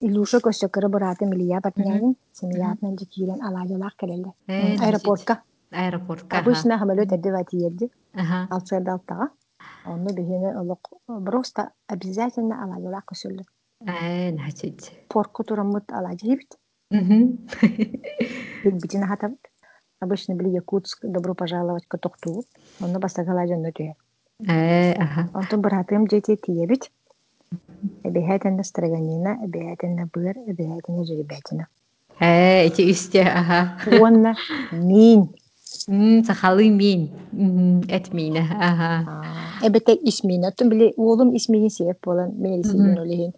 [0.00, 4.32] Илюша көсөкөрө бураты милия батнягин, семиятнан жикирен алайдалар келелде.
[4.48, 5.40] Аэропортка.
[5.70, 6.38] Аэропортка.
[6.38, 7.90] Обычно хамелет эдевати елди.
[9.86, 13.44] Онны бихине олок просто обязательно алайдалар көсөлдө.
[13.86, 14.92] Э, начить.
[15.08, 16.58] Порку турамыт алайдибит.
[16.90, 19.38] Битина хатабыт.
[20.00, 22.44] Обычно били Якутск, добро пожаловать к Тохту.
[22.80, 23.94] Онны бастагалайден өтөйө.
[24.46, 25.30] Э, ага.
[25.32, 26.90] Онтон братым жете тиебит.
[28.02, 31.68] Эбехетенне строганина, эбехетенне быр, эбехетенне жеребятина.
[32.20, 33.78] Э, эти үсте, ага.
[34.00, 34.34] Онна
[34.72, 35.34] мин.
[35.86, 37.10] Сахалы мин.
[37.88, 39.22] Эт мина, ага.
[40.02, 40.52] Исмина.
[40.58, 40.92] Били
[41.36, 42.32] исмини болан.
[42.36, 43.32] Мен исмин.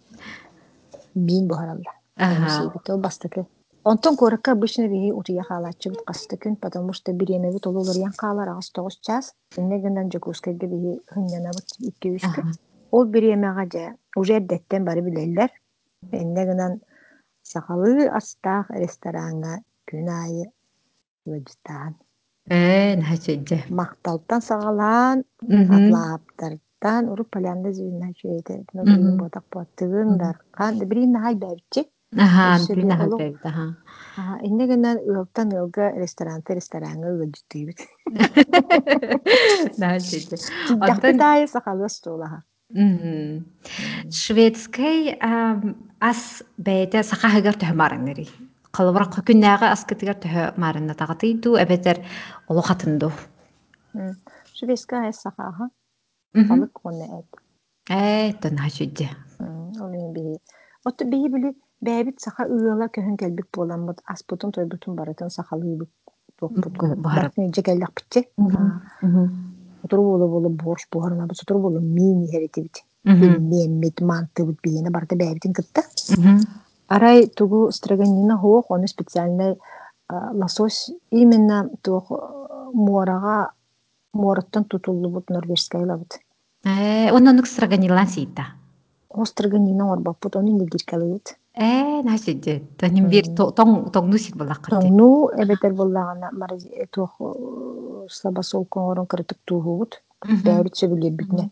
[1.13, 1.83] Мин бухаралла.
[2.15, 2.73] Ага.
[2.87, 3.45] Ол бастыкы.
[3.83, 8.97] Онтон коракка обычно биги утия халатчыбыт кастыкын, потому что биремеби тололор ян калар агас тогуз
[8.99, 9.33] час.
[9.55, 12.43] Иннегенен жокускайга биги хыннанабыт икки үскө.
[12.91, 15.49] Ол биремега же уже эрдеттен бары билеллер.
[16.11, 16.81] Иннегенен
[17.43, 20.51] сахалы астах ресторанга күн айы.
[22.49, 23.69] Э, начить.
[23.69, 28.65] Макталтан сагалаан, атлааптардан уруп полянда зүйүнна жүйеде.
[28.73, 30.79] Ногрин ботак боттыгын даркан.
[30.89, 31.85] Бирин хай бәбче.
[32.17, 33.17] Ага, Өссө бирин бе олу.
[33.17, 33.65] хатбайбыт, ага.
[34.41, 37.13] Иннегенен ылтан ылга ресторанты ресторанга.
[40.87, 42.43] Дахпытай сахалы столаха.
[44.09, 45.17] Шведскай
[46.01, 46.43] ас.
[48.75, 52.03] Қалыбырақ күннәғы ас кітігер түхі марынна тағатыйду, әбетер
[52.47, 53.09] олы қатынду.
[54.53, 55.69] Шведская сахаха.
[56.33, 57.39] Балык оны эт.
[57.89, 59.09] Э, тон хажуде.
[59.39, 60.37] Олын.
[60.85, 64.03] Отто бии били бәбит саха ыыла көһүн келбик боламмыт.
[64.05, 65.77] Аспутун тойбутун барытын сахалы
[66.39, 66.69] букпут.
[66.77, 67.01] Барып.
[67.01, 68.27] Бартын жекеллек битче.
[69.83, 72.83] Отуру болу болу борш буharına bu oturu болу мини херетибит.
[73.03, 75.83] Меммет мантыбыт биене барда бәбитин кытта.
[76.89, 79.57] Арай тугу строганина хоох, оны специальный
[80.09, 82.09] лосось именно туох
[82.73, 83.51] муарага
[84.13, 86.19] муараттан тутуллубут норвежская лабыт.
[86.65, 88.47] Э, онна нук страганилан сита.
[89.09, 91.37] О строганина орбаппут, оны нигиркалыбыт.
[91.55, 92.63] Э, начиде.
[92.77, 94.73] Таним бир тоң тоң нусик булаккат.
[94.73, 97.21] Тоңну эбетер боллагана мараз туох
[98.09, 100.01] слабосол коңорон кырытык туухубут.
[100.25, 101.51] Бәбит сөбүлер битне.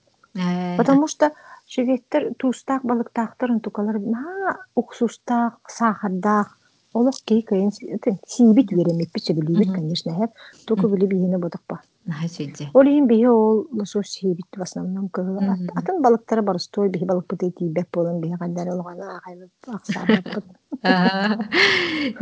[0.78, 1.32] Потому что
[1.67, 6.49] шведтер туустаак балыктаактарын тукалар на уксустаак сахардаак
[6.93, 10.32] олох кей кайын сибит веремеппи сөбүлүбүт конечно хэп
[10.67, 12.69] туку били бийине бодокпа Начиде.
[12.73, 17.51] ол иин бии ол лосос сибит в основном кыгыла атын балыктары барыстой бии балык бытый
[17.51, 20.45] тийбек болон бии кайдар олгана акайлып аксаабаппыт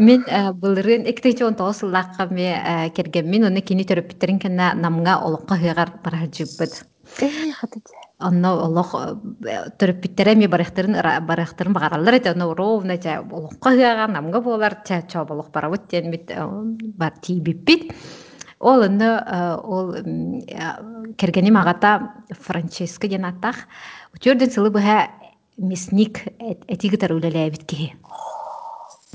[0.07, 0.23] Мен
[0.61, 6.85] былырын эктейчи он тоосуллаакка ме кергеммин оны кини төрөппүттерин кенна намга олокко хыгар баражыбыт.
[7.21, 7.85] э хатыт.
[8.17, 8.93] Онно олох
[9.75, 10.95] төрөппүттере ми барыхтырын
[11.27, 16.11] барыхтырын багаралар эте онно ровно жа олокко хыгар намга болар ча чо болох барабыт тен
[16.11, 16.31] бит
[16.95, 17.91] бар тийбиппит.
[18.59, 19.93] Ол онно ол
[21.17, 23.67] кергени магата Франческа ден аттах.
[24.13, 25.09] Утюрден сылы быха
[25.57, 27.95] мясник этигитар үлеләбит киһи.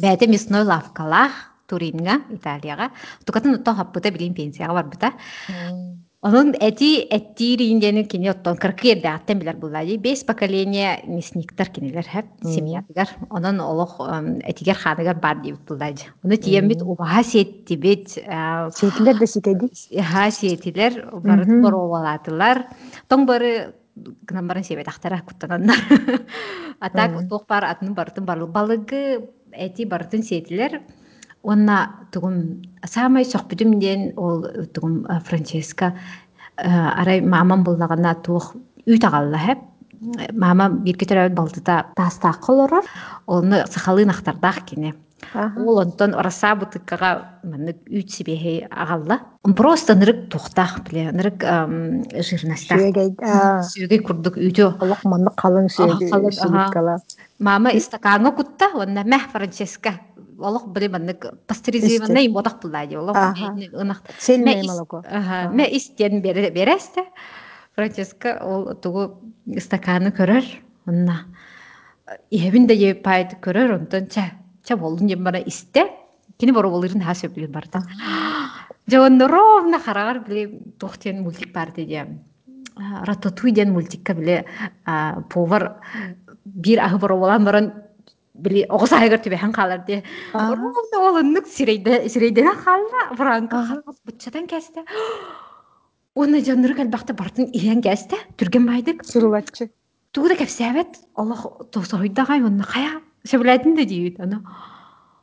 [0.01, 1.33] Бәте мясной лавкалах
[1.67, 2.91] Туринга, Италияга.
[3.25, 5.13] Тукатын утта хаппыта билин пенсияга барбыта.
[6.23, 9.97] Onun эти эттириндени кини оттон кыркы ерде аттен билер буллади.
[9.97, 13.09] Бес поколение мясниктар кинилер хеп семьятыгар.
[13.31, 14.01] Онон олох
[14.45, 16.05] этигер ханыгар бар дибит буллади.
[16.23, 18.11] Уну тиембит убаха сеттибит.
[18.11, 22.67] сетилер да ситеди Ха сетилер барыт боровалатылар.
[23.09, 25.79] Тоң бары гынан баран себетахтара куттананнар
[26.81, 30.83] атак туох бар атын бартын барлы балыгы эти бартын сетилер
[31.43, 35.97] онна тугум самай сохбутум диэн ол тугум франческа
[36.57, 38.55] арай мамам буллагана туох
[38.87, 39.59] үйт агалла хэп.
[40.33, 42.85] Мама бирге төрөбөт балтыта тастаак колорор
[43.27, 44.95] оны сахалын ахтардах кине
[45.35, 49.21] ол онтон ораса бутыккага маннык үйт сибеһи агалла
[49.57, 51.45] просто нырык тухтах биле нырык
[52.27, 52.81] жирнастах
[53.73, 55.69] сүйгей курдук үйтө олох манны калың
[57.39, 60.01] мама истаканга кутта онна мэх франческа.
[60.41, 63.17] Олох биле маннык пастеризированный ботак буллади олох
[63.73, 64.03] ынак.
[64.19, 65.05] Сельное молоко
[65.53, 67.05] ме истен бересте
[67.75, 69.21] франческа ол тугу
[69.59, 70.45] стаканы көрөр
[70.87, 71.27] онна.
[72.31, 74.33] Иһебин да жеп пайт көрөр онтон ча
[74.65, 75.87] ча болдун жем бара исте
[76.39, 77.83] кини боро болырын ха сөплүн барда
[78.91, 82.05] жон ровно харагар биле тохтен мультик бар деди
[82.77, 84.45] рататуй ден мультикка биле
[85.31, 85.77] повар
[86.45, 87.73] бир ахы боро болан баран
[88.41, 94.85] били огос айгар түбеһен калар ди ровно ол оннук сирейде сирейден халла франка бутчатан кесте
[96.19, 99.05] Оны жанры калбақта бартын иен кәсті, түрген байдык.
[99.07, 99.69] Сурулатчы.
[100.11, 102.97] Тугуда кәпсәбет, Аллах тосойдағай, оны қая,
[103.31, 104.41] сөбіләдін де дейд, аны.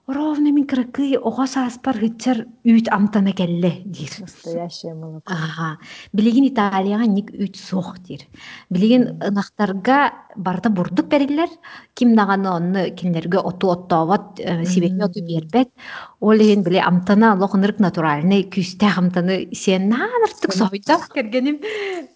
[0.07, 4.07] Ровно мен кыракы оғас аспар хытчар үйт амтана келле, дир.
[4.21, 5.27] Настоящее молоко.
[5.27, 5.81] Ага.
[6.15, 8.23] Билеген Италияға ник үйт соқ, дир.
[8.71, 9.97] Билеген ынақтарға
[10.37, 11.51] барда бурдук берилер,
[11.93, 15.75] ким нағаны онны кинлерге оту оттооват, сибекне оту бербет.
[16.21, 21.59] Ол еген биле амтана лоқынырык натуральный күсте амтаны сен наныртык сойда кергеним.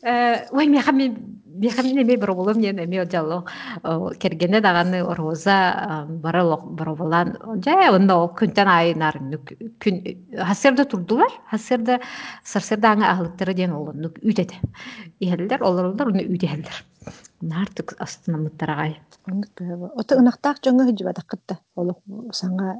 [0.02, 3.44] Ой, меха мен Бехам неме бір болом мен эме жало
[4.20, 7.36] кергене даганы роза баралок барабалан
[7.66, 9.18] жа онда ол күнтен айнар
[9.84, 10.00] күн
[10.38, 12.00] хасерде турдулар хасерде
[12.44, 14.62] сарсерде аңа ахлыктары ден ол нүк үйтеде
[15.20, 16.84] иһеллер олорлар уну үйтеһеллер
[17.42, 19.00] нартык астына мыттарагай
[19.96, 21.98] ота ынактаак жоңо хыжыбатак кытта ол
[22.32, 22.78] саңа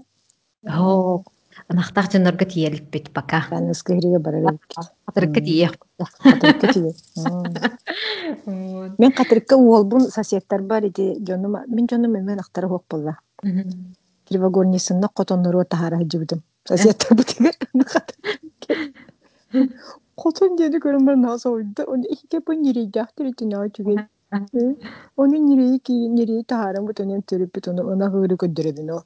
[5.06, 5.42] Катырыкка.
[6.24, 6.94] Катырыкка тие.
[8.98, 10.08] Мен катырыкка уолбун
[10.62, 11.64] бар иди жонума.
[11.68, 13.18] Мен жонум мен актара хок болла.
[14.28, 16.42] Кривогорнисынна котоннору тахара хыжыбытым.
[16.64, 17.52] Соседтар бутиге.
[20.16, 21.84] Котон деді көрім бар наса ойды.
[21.84, 24.08] Оны ике бұл нерейді ақтыр түген.
[25.18, 29.02] Оны нерейі кейін нерейі тахарам бұтонен төріп бұт оны ына ғыры көддіребін о.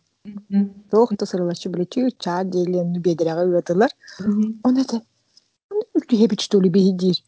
[0.92, 3.94] Тоқты сырылашы біле чүй чаа дейлемні бедірағы ұятылар.
[4.66, 5.02] Оны да
[5.96, 7.22] үлті хебіт штолы бейі дейір.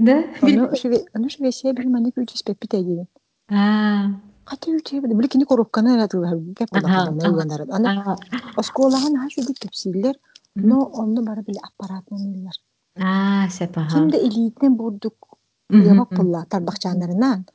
[0.00, 0.16] Да?
[0.42, 3.06] Оны швесия бір маны күлті спеп біт әгейін.
[4.50, 5.14] Қаты үлті хебіт.
[5.14, 6.38] Білі кені коробканы әратылар.
[6.58, 7.66] Кәп қолақыларына ұянар.
[7.70, 7.94] Аны
[8.58, 10.18] осколаған ха шуды кепсилер.
[10.56, 12.56] Но оны бары біле аппаратынан үйлер.
[12.98, 13.86] А, сепа.
[13.92, 15.29] Кимде илиитне бурдук
[15.70, 17.46] Ябак пулла тарбакчанарынан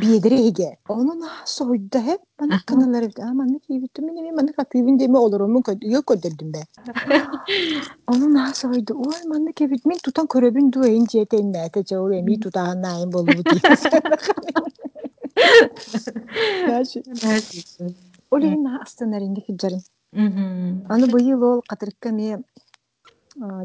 [0.00, 0.78] биедире эге.
[0.88, 5.62] Онун сойда хеп мана каналар а мана кибитти мен мен мана катыбын деме олор мен
[5.62, 6.62] көйгө көдөрдүм бе.
[8.06, 12.38] Онун а сойда ой мана кибит мен тутан көрөбүн ду эйин жетен нәте жоо эми
[12.38, 13.64] тутаган айын болубу дейт.
[18.30, 19.82] Олин астанаринде киджарын.
[20.14, 22.42] Аны быйыл ол катырыкка ме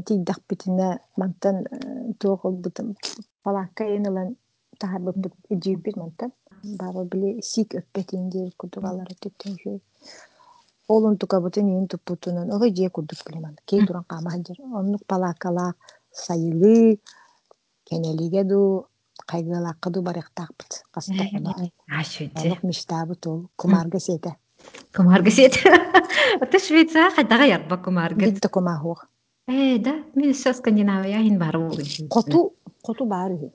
[0.05, 1.65] тийдах битине мантан
[2.19, 2.95] тоогол бутым
[3.43, 4.35] палакка энелен
[4.79, 5.15] тахар бут
[5.49, 6.31] иджипит мантан
[6.63, 9.79] баба биле сик өппетин дер кудугалар титтен жүй
[10.87, 14.57] олун тука бутын ин тупутунан ого же кудук биле ман кей туран кама жер.
[14.79, 15.73] Оннук палаккала
[16.11, 16.99] сайылы
[17.87, 18.87] кенелиге ду
[19.25, 21.57] кайгылакка ду барыктакпыт каста онук.
[22.63, 24.35] миштабыт ол кумарга сете.
[24.95, 25.59] Кумарга сете.
[26.41, 28.25] Это швейцар кайдага ярба кумарга?
[28.25, 29.07] Битте кумахук
[29.45, 31.37] Э, да, мен со Скандинавия хин
[32.83, 33.51] قطب عرضي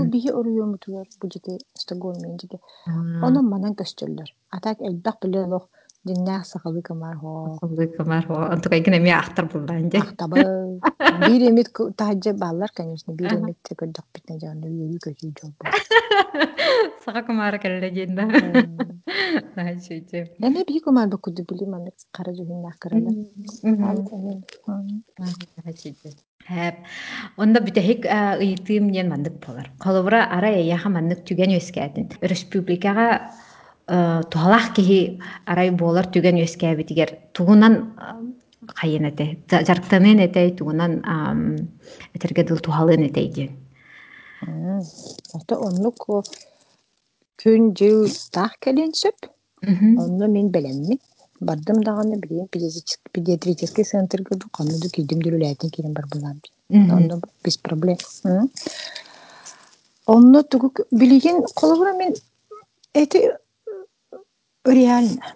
[0.00, 2.58] وبه أريو متور بجدي استقول من جدي
[3.22, 5.60] أنا ما نقش جلر أتاك البق لله
[6.04, 10.26] دنيا سخلي كمار هو سخلي كمار هو أنتو كي كنا ميا أختر بلانجي أختر
[11.26, 11.68] بيري ميت
[11.98, 15.52] تهجب بالر كان يشني بيري ميت تقول دق بيتنا جان نبي يجي كشي جوب
[17.06, 18.22] سخا كمار كان لجينا
[19.56, 23.24] لا شيء جيب أنا بيجي كمار بكود بلي ما نتقارجه هنا كرلا
[25.66, 26.14] لا شيء جيب
[26.48, 26.76] Хэп.
[27.38, 28.06] Онда бүтәһик
[28.42, 29.70] ыйтым нен мандык болар.
[29.78, 32.10] Колобра ара яха мандык түген өскәдин.
[32.22, 33.30] Республикага
[33.86, 37.94] тухалах кихи арай болар түген өскәбит тигер тугунан
[38.74, 39.38] кайын эте.
[39.50, 41.02] Жарктанын эте тугунан
[42.14, 43.50] этерге дыл тухалын эте ден.
[45.34, 45.54] Ата
[47.42, 49.26] күн жыл тах келен сөп.
[49.66, 50.98] Онны мен белеммин.
[51.48, 52.46] Бардым даганы билем
[53.12, 56.40] педиатрический центрге каныды кидим дүрүләтин кирим бар булам.
[56.70, 57.98] Онда без проблем.
[60.06, 62.14] Онно тугу билигин колобура мен
[62.94, 63.30] эти
[64.64, 65.34] реально.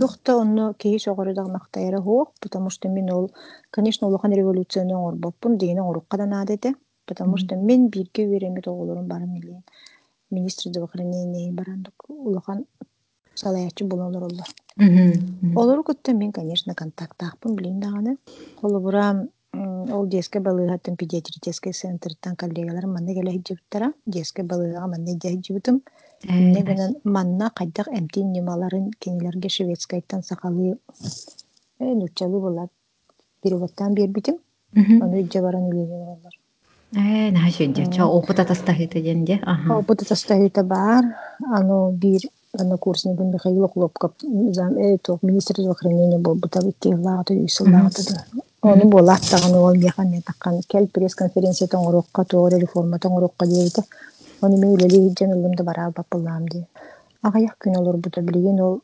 [0.00, 3.30] Тухта онно кии соҕорудагмахтайара хуох, потому что мен ол,
[3.70, 6.74] конечно, улахан революцияны оҥорбоппун, диини оҥорукка да наадете,
[7.06, 9.62] потому что мен бирге үеремит оҕолорун баран илиин.
[10.30, 12.64] Министр здравоохранения барандык улахан
[13.34, 14.24] салаячы бололор
[14.78, 15.56] оллор.
[15.56, 18.16] Олору кытта мен, конечно, контактаахпын билин даганы.
[18.60, 25.82] Холобура ол детский балыгаттын педиатрический центртан коллегаларым манна келе хиджибиттара, детский балыгага манна идя хиджибитим.
[26.22, 30.78] Инне гынан манна кайдак эмтин немаларын кенилерге шведскайттан сакалы
[31.78, 32.68] э нучалы була
[33.42, 34.36] переводтан бербитим.
[34.74, 36.34] Onu icce баран үлелер олар.
[36.92, 37.90] Э, наха шөйдө.
[37.94, 39.40] Чо опыт атастахыта денде.
[39.42, 39.78] Ага.
[39.78, 41.04] Опыт атастахыта бар.
[41.50, 42.20] Ано бир
[42.58, 47.90] ано курсны бун Михаил Хлопков зам э то министр здравоохранения был бута биттилага юсыллага
[48.62, 53.82] Оны була аттаган ол яхан не таккан кел пресс конференция тоңорокка тоора реформа тоңорокка дейте.
[54.42, 56.66] Оны мен үлели хиджен ылымда бара бапылам ди.
[57.22, 58.82] Агаяк күн олор бута билген ол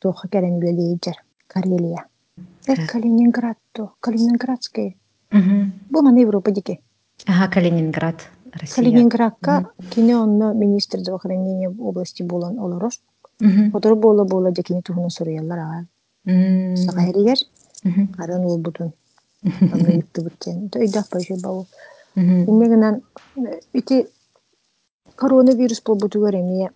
[0.00, 1.22] тоха керен үлели хиджер.
[1.46, 2.06] Карелия.
[2.66, 4.96] Э Калининград то, Калининградский.
[5.30, 6.80] Бу мана Европа дике.
[7.26, 8.16] Ага, Калининград.
[8.74, 13.00] Калининградка кине онно министр здравоохранения области болан олорос.
[13.72, 15.86] Отор бола бола декини тухуна соруялар ага.
[16.76, 17.38] Сагайригер.
[18.18, 18.92] Аран ол бутун.
[19.42, 20.68] Итти буттен.
[20.70, 21.66] Тойдак байше бау.
[22.16, 23.02] Иннегенен
[23.72, 24.06] ити
[25.16, 26.70] коронавирус болбутугар эмие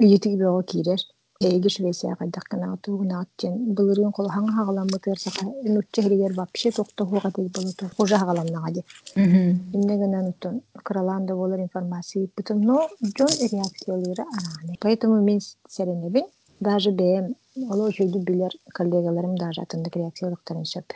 [0.00, 0.98] үйетиги беого кирер.
[1.44, 7.32] Эйги Швеция кайдак кана тугунааттен былырын кол хаңа хагаламытыр сака нутча хиригер вообще токто хуга
[7.36, 7.90] дей болоту.
[7.96, 8.84] Хожа хагаламнага ди.
[9.16, 12.88] Иннегенен утун краланда болар информации бутун, но
[13.18, 14.76] жон реакциялары араны.
[14.80, 16.26] Поэтому мен серенебин
[16.60, 20.92] даже бем оло жүйдү билер коллегаларым даже атындык реакциялыктарын сөп.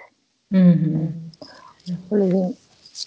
[2.10, 2.54] Олеген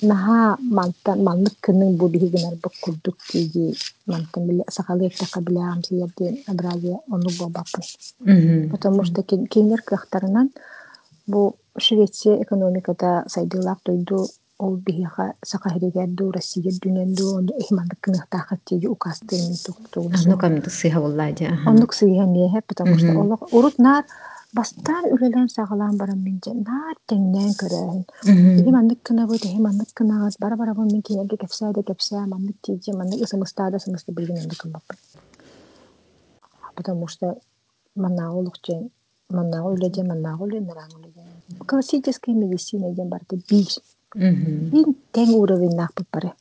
[0.02, 3.76] наха мантан манлык кының бу бигинер бу курдук киги
[4.06, 7.30] мантан биле сакалы эктака билям сиерден абразия ону.
[8.72, 10.50] Потому что кейнер кыахтарынан
[11.28, 13.26] бу Швеция экономикада
[14.60, 14.80] ол
[16.32, 16.72] Россия
[18.66, 18.88] тиги
[20.72, 21.06] сыйха
[21.92, 24.04] сыйха потому что олох урут нар
[24.54, 28.04] бастар үлелен сагалан баран минже нар теңнен көрөһүн.
[28.60, 32.26] Иги мандык кына бу теһи мандык кына бара бара бу мин киерге кепсә де кепсә
[32.26, 34.84] мандык тиже мандык ысымыста да сымысты билген мандык кымбап.
[36.76, 37.38] Потому что
[37.96, 38.90] манна олукче
[39.30, 41.22] манна үледе манна үле наран үледе.
[41.68, 43.68] Классическая медицина ден барды бир.
[44.16, 46.34] Бин тең уровень нахпы пары.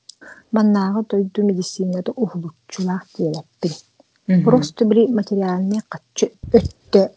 [0.52, 4.44] Маннағы тойду медицинада ухлуччулах диэлеппин.
[4.44, 7.11] Просто бри материальный каччы өттө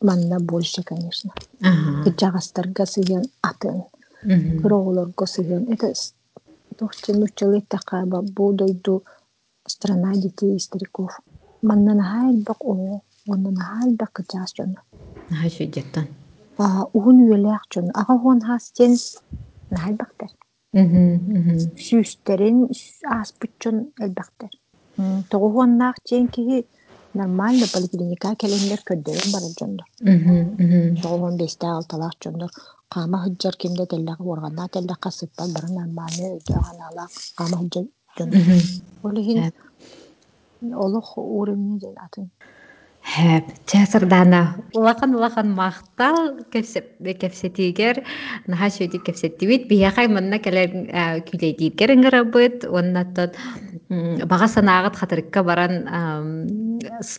[0.00, 1.32] манна больше, конечно.
[2.04, 3.84] Кычагастарга сыйын атын.
[4.62, 5.72] Кыроголорго сыйын.
[5.72, 5.92] Это
[6.76, 9.04] тохче нучалы такаба бу дойду
[9.66, 11.20] страна детей и стариков.
[11.62, 14.82] Манна нахай бак о, манна нахай бак кычагас жона.
[15.30, 16.06] Наха шөйдеттан.
[16.92, 17.90] Угун үелек жона.
[17.94, 18.96] Ага хон хастен
[19.70, 20.30] нахай бактар.
[20.74, 22.68] Сүүстерин
[23.04, 24.50] аспытчон элбактар.
[25.30, 26.66] Тоғуаннаах чен киһи
[27.14, 29.86] нормально поликлиника келендер көддөрүн бара жондор.
[31.02, 32.50] Тоғуан бесте алталаах жондор.
[32.88, 37.86] Кама хыджар кимде теллага органна теллага сыппал бара нормально өйдөган алаак кама хыджар
[38.18, 38.40] жондор.
[39.02, 39.52] Олихин
[40.74, 42.30] олох уровень ден атын.
[43.08, 44.56] Хэп, часырдана.
[44.74, 48.02] Улахан улахан мақтал кепсетигер,
[48.46, 50.68] наха шөйді кепсеттибит, бияқай манна келер
[51.24, 53.32] күлейдигер ыңырабыт, оннаттан
[54.28, 55.78] баға санағыт қатырыкка баран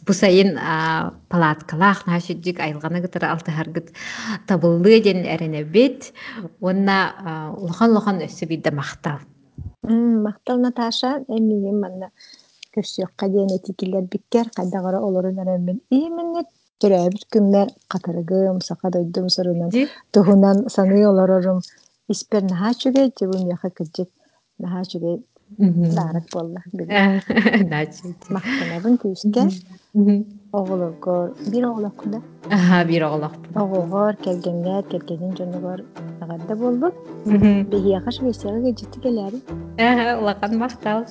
[0.08, 0.56] бұсайын
[1.32, 3.92] палаткалақ, наха шөйдік айылғаны гытыр алтыхаргыт
[4.48, 6.12] табылды ден әренебит,
[6.62, 7.00] онна
[7.58, 9.20] улахан улахан өссі бидді мақтал.
[9.84, 12.12] Мақтал Наташа, эмием манна
[12.76, 16.46] көссүөкка диэн этикилер биккер кайдагара олорун эрэммин ийиминне
[16.82, 19.72] төрөөбүт күммер катарыгым сака дойдум сорунан
[20.14, 21.62] туһунан саны олорорум.
[22.08, 24.10] Испер наха чүге жебум яха кыджык
[24.60, 24.84] наха
[25.58, 26.62] чүге даарак болла
[28.36, 29.42] мактанабын күүске
[30.54, 32.22] оголоргор бир оголоккуда
[32.52, 33.34] Аха, бир оголок.
[33.56, 35.82] оголгор келгенгер келгенин жонугор
[36.22, 36.94] агарда болбут
[37.26, 39.42] бихияка швейцарга кежитти келери
[39.78, 41.06] Аха, улахан мақтал.